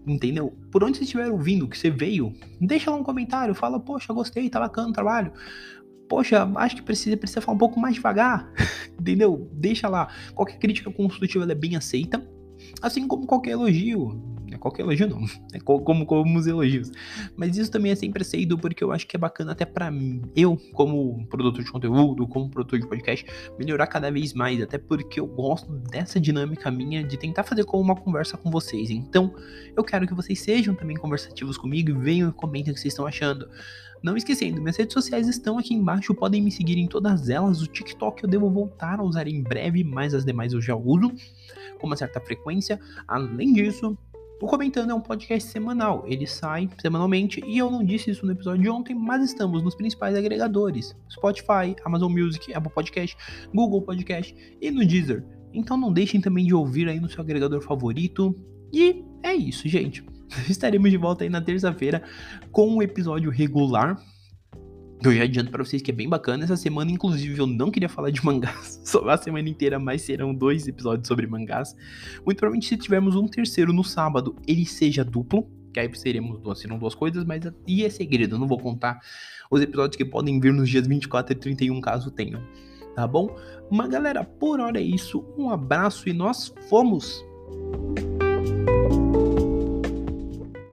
entendeu? 0.06 0.58
Por 0.72 0.84
onde 0.84 0.98
você 0.98 1.04
estiver 1.04 1.30
ouvindo 1.30 1.68
que 1.68 1.78
você 1.78 1.90
veio, 1.90 2.34
deixa 2.60 2.92
lá 2.92 2.98
um 2.98 3.04
comentário, 3.04 3.54
fala, 3.54 3.80
poxa, 3.80 4.14
gostei, 4.14 4.50
tá 4.50 4.60
bacana 4.60 4.90
o 4.90 4.94
trabalho. 4.94 5.32
Poxa, 6.08 6.50
acho 6.56 6.78
que 6.78 6.82
precisa, 6.82 7.16
precisa 7.16 7.42
falar 7.42 7.56
um 7.56 7.60
pouco 7.60 7.80
mais 7.80 7.96
devagar, 7.96 8.52
entendeu? 9.00 9.50
Deixa 9.54 9.88
lá. 9.88 10.08
Qualquer 10.34 10.58
crítica 10.58 10.92
construtiva 10.92 11.50
é 11.50 11.56
bem 11.56 11.76
aceita, 11.76 12.28
assim 12.82 13.08
como 13.08 13.28
qualquer 13.28 13.52
elogio 13.52 14.39
qualquer 14.60 14.84
elogio 14.84 15.08
não, 15.08 15.26
é 15.54 15.60
como, 15.60 16.06
como 16.06 16.38
os 16.38 16.48
elogios. 16.48 16.92
Mas 17.36 17.58
isso 17.58 17.72
também 17.72 17.92
é 17.92 17.96
sempre 17.96 18.22
aceito 18.22 18.58
porque 18.58 18.84
eu 18.84 18.92
acho 18.92 19.08
que 19.08 19.16
é 19.16 19.20
bacana 19.20 19.52
até 19.52 19.66
para 19.66 19.92
eu, 20.36 20.58
como 20.74 21.26
produtor 21.28 21.64
de 21.64 21.72
conteúdo, 21.72 22.28
como 22.28 22.50
produtor 22.50 22.80
de 22.80 22.88
podcast, 22.88 23.26
melhorar 23.58 23.88
cada 23.88 24.12
vez 24.12 24.34
mais, 24.34 24.62
até 24.62 24.78
porque 24.78 25.20
eu 25.20 25.28
gosto 25.28 25.72
dessa 25.72 26.20
dinâmica 26.20 26.70
minha 26.70 27.04
de 27.04 27.18
tentar 27.18 27.44
fazer 27.44 27.64
como 27.66 27.84
uma 27.84 27.96
conversa 27.96 28.38
com 28.38 28.52
vocês. 28.52 28.90
Então, 28.90 29.34
eu 29.76 29.84
quero 29.84 30.08
que 30.08 30.14
vocês 30.14 30.40
sejam 30.40 30.76
também 30.76 30.98
conversativos 30.98 31.58
comigo 31.58 31.90
e 31.90 31.94
venham 31.94 32.30
e 32.30 32.34
comentem 32.34 32.72
o 32.72 32.76
que 32.76 32.82
vocês 32.82 32.94
estão 32.94 33.08
achando. 33.08 33.50
Não 34.02 34.16
esquecendo, 34.16 34.62
minhas 34.62 34.78
redes 34.78 34.94
sociais 34.94 35.28
estão 35.28 35.58
aqui 35.58 35.74
embaixo, 35.74 36.16
podem 36.16 36.42
me 36.42 36.52
seguir 36.52 36.78
em 36.78 36.88
todas 36.88 37.28
elas. 37.28 37.62
O 37.62 37.68
TikTok 37.68 38.24
eu 38.24 38.30
devo 38.30 38.50
voltar 38.50 39.00
a 39.00 39.04
usar 39.04 39.28
em 39.28 39.44
breve, 39.44 39.84
mas 39.84 40.14
as 40.14 40.24
demais 40.24 40.54
eu 40.54 40.62
já 40.62 40.74
uso 40.74 41.12
com 41.80 41.88
uma 41.88 41.98
certa 41.98 42.20
frequência. 42.22 42.80
Além 43.06 43.52
disso, 43.52 43.98
o 44.42 44.48
Comentando 44.48 44.92
é 44.92 44.94
um 44.94 45.02
podcast 45.02 45.50
semanal, 45.50 46.06
ele 46.08 46.26
sai 46.26 46.70
semanalmente 46.82 47.44
e 47.46 47.58
eu 47.58 47.70
não 47.70 47.84
disse 47.84 48.10
isso 48.10 48.26
no 48.26 48.32
episódio 48.32 48.62
de 48.62 48.70
ontem, 48.70 48.96
mas 48.96 49.22
estamos 49.24 49.62
nos 49.62 49.76
principais 49.76 50.16
agregadores: 50.16 50.96
Spotify, 51.12 51.76
Amazon 51.84 52.12
Music, 52.12 52.54
Apple 52.54 52.72
Podcast, 52.72 53.18
Google 53.54 53.82
Podcast 53.82 54.34
e 54.62 54.72
no 54.72 54.86
Deezer. 54.86 55.26
Então 55.54 55.76
não 55.76 55.92
deixem 55.92 56.22
também 56.22 56.46
de 56.46 56.54
ouvir 56.54 56.88
aí 56.88 57.00
no 57.00 57.10
seu 57.10 57.22
agregador 57.22 57.62
favorito. 57.62 58.34
E 58.72 59.04
é 59.24 59.34
isso, 59.34 59.68
gente. 59.68 60.06
Estaremos 60.50 60.90
de 60.90 60.98
volta 60.98 61.26
aí 61.26 61.30
na 61.30 61.42
terça-feira 61.42 62.02
com 62.52 62.68
um 62.68 62.82
episódio 62.82 63.30
regular 63.30 64.02
eu 65.04 65.14
já 65.14 65.24
adianto 65.24 65.50
pra 65.50 65.64
vocês 65.64 65.82
que 65.82 65.92
é 65.92 65.94
bem 65.94 66.10
bacana. 66.10 66.44
Essa 66.44 66.58
semana, 66.58 66.92
inclusive, 66.92 67.40
eu 67.40 67.48
não 67.48 67.72
queria 67.72 67.88
falar 67.88 68.10
de 68.10 68.24
mangás 68.26 68.82
só 68.84 69.08
a 69.10 69.18
semana 69.18 69.48
inteira, 69.48 69.80
mas 69.80 70.02
serão 70.02 70.34
dois 70.34 70.68
episódios 70.68 71.08
sobre 71.08 71.26
mangás. 71.26 71.76
Muito 72.26 72.38
provavelmente, 72.38 72.68
se 72.68 72.78
tivermos 72.78 73.16
um 73.16 73.28
terceiro 73.28 73.72
no 73.72 73.84
sábado, 73.84 74.36
ele 74.48 74.66
seja 74.66 75.04
duplo. 75.04 75.48
Que 75.74 75.80
aí 75.80 75.96
seremos 75.96 76.40
duas, 76.40 76.60
serão 76.60 76.80
duas 76.80 76.96
coisas, 76.96 77.24
mas 77.24 77.44
e 77.68 77.86
é 77.86 77.90
segredo, 77.90 78.40
não 78.40 78.48
vou 78.48 78.60
contar 78.60 79.00
os 79.52 79.62
episódios 79.62 79.96
que 79.96 80.04
podem 80.04 80.40
vir 80.40 80.52
nos 80.52 80.68
dias 80.68 80.88
24 80.88 81.34
e 81.34 81.36
31, 81.36 81.80
caso 81.80 82.10
tenham. 82.10 82.42
Tá 82.96 83.08
bom? 83.08 83.36
Mas 83.72 83.90
galera, 83.90 84.24
por 84.24 84.60
hora 84.60 84.80
é 84.80 84.84
isso. 84.84 85.24
Um 85.38 85.50
abraço 85.50 86.10
e 86.10 86.14
nós 86.14 86.54
fomos! 86.68 87.24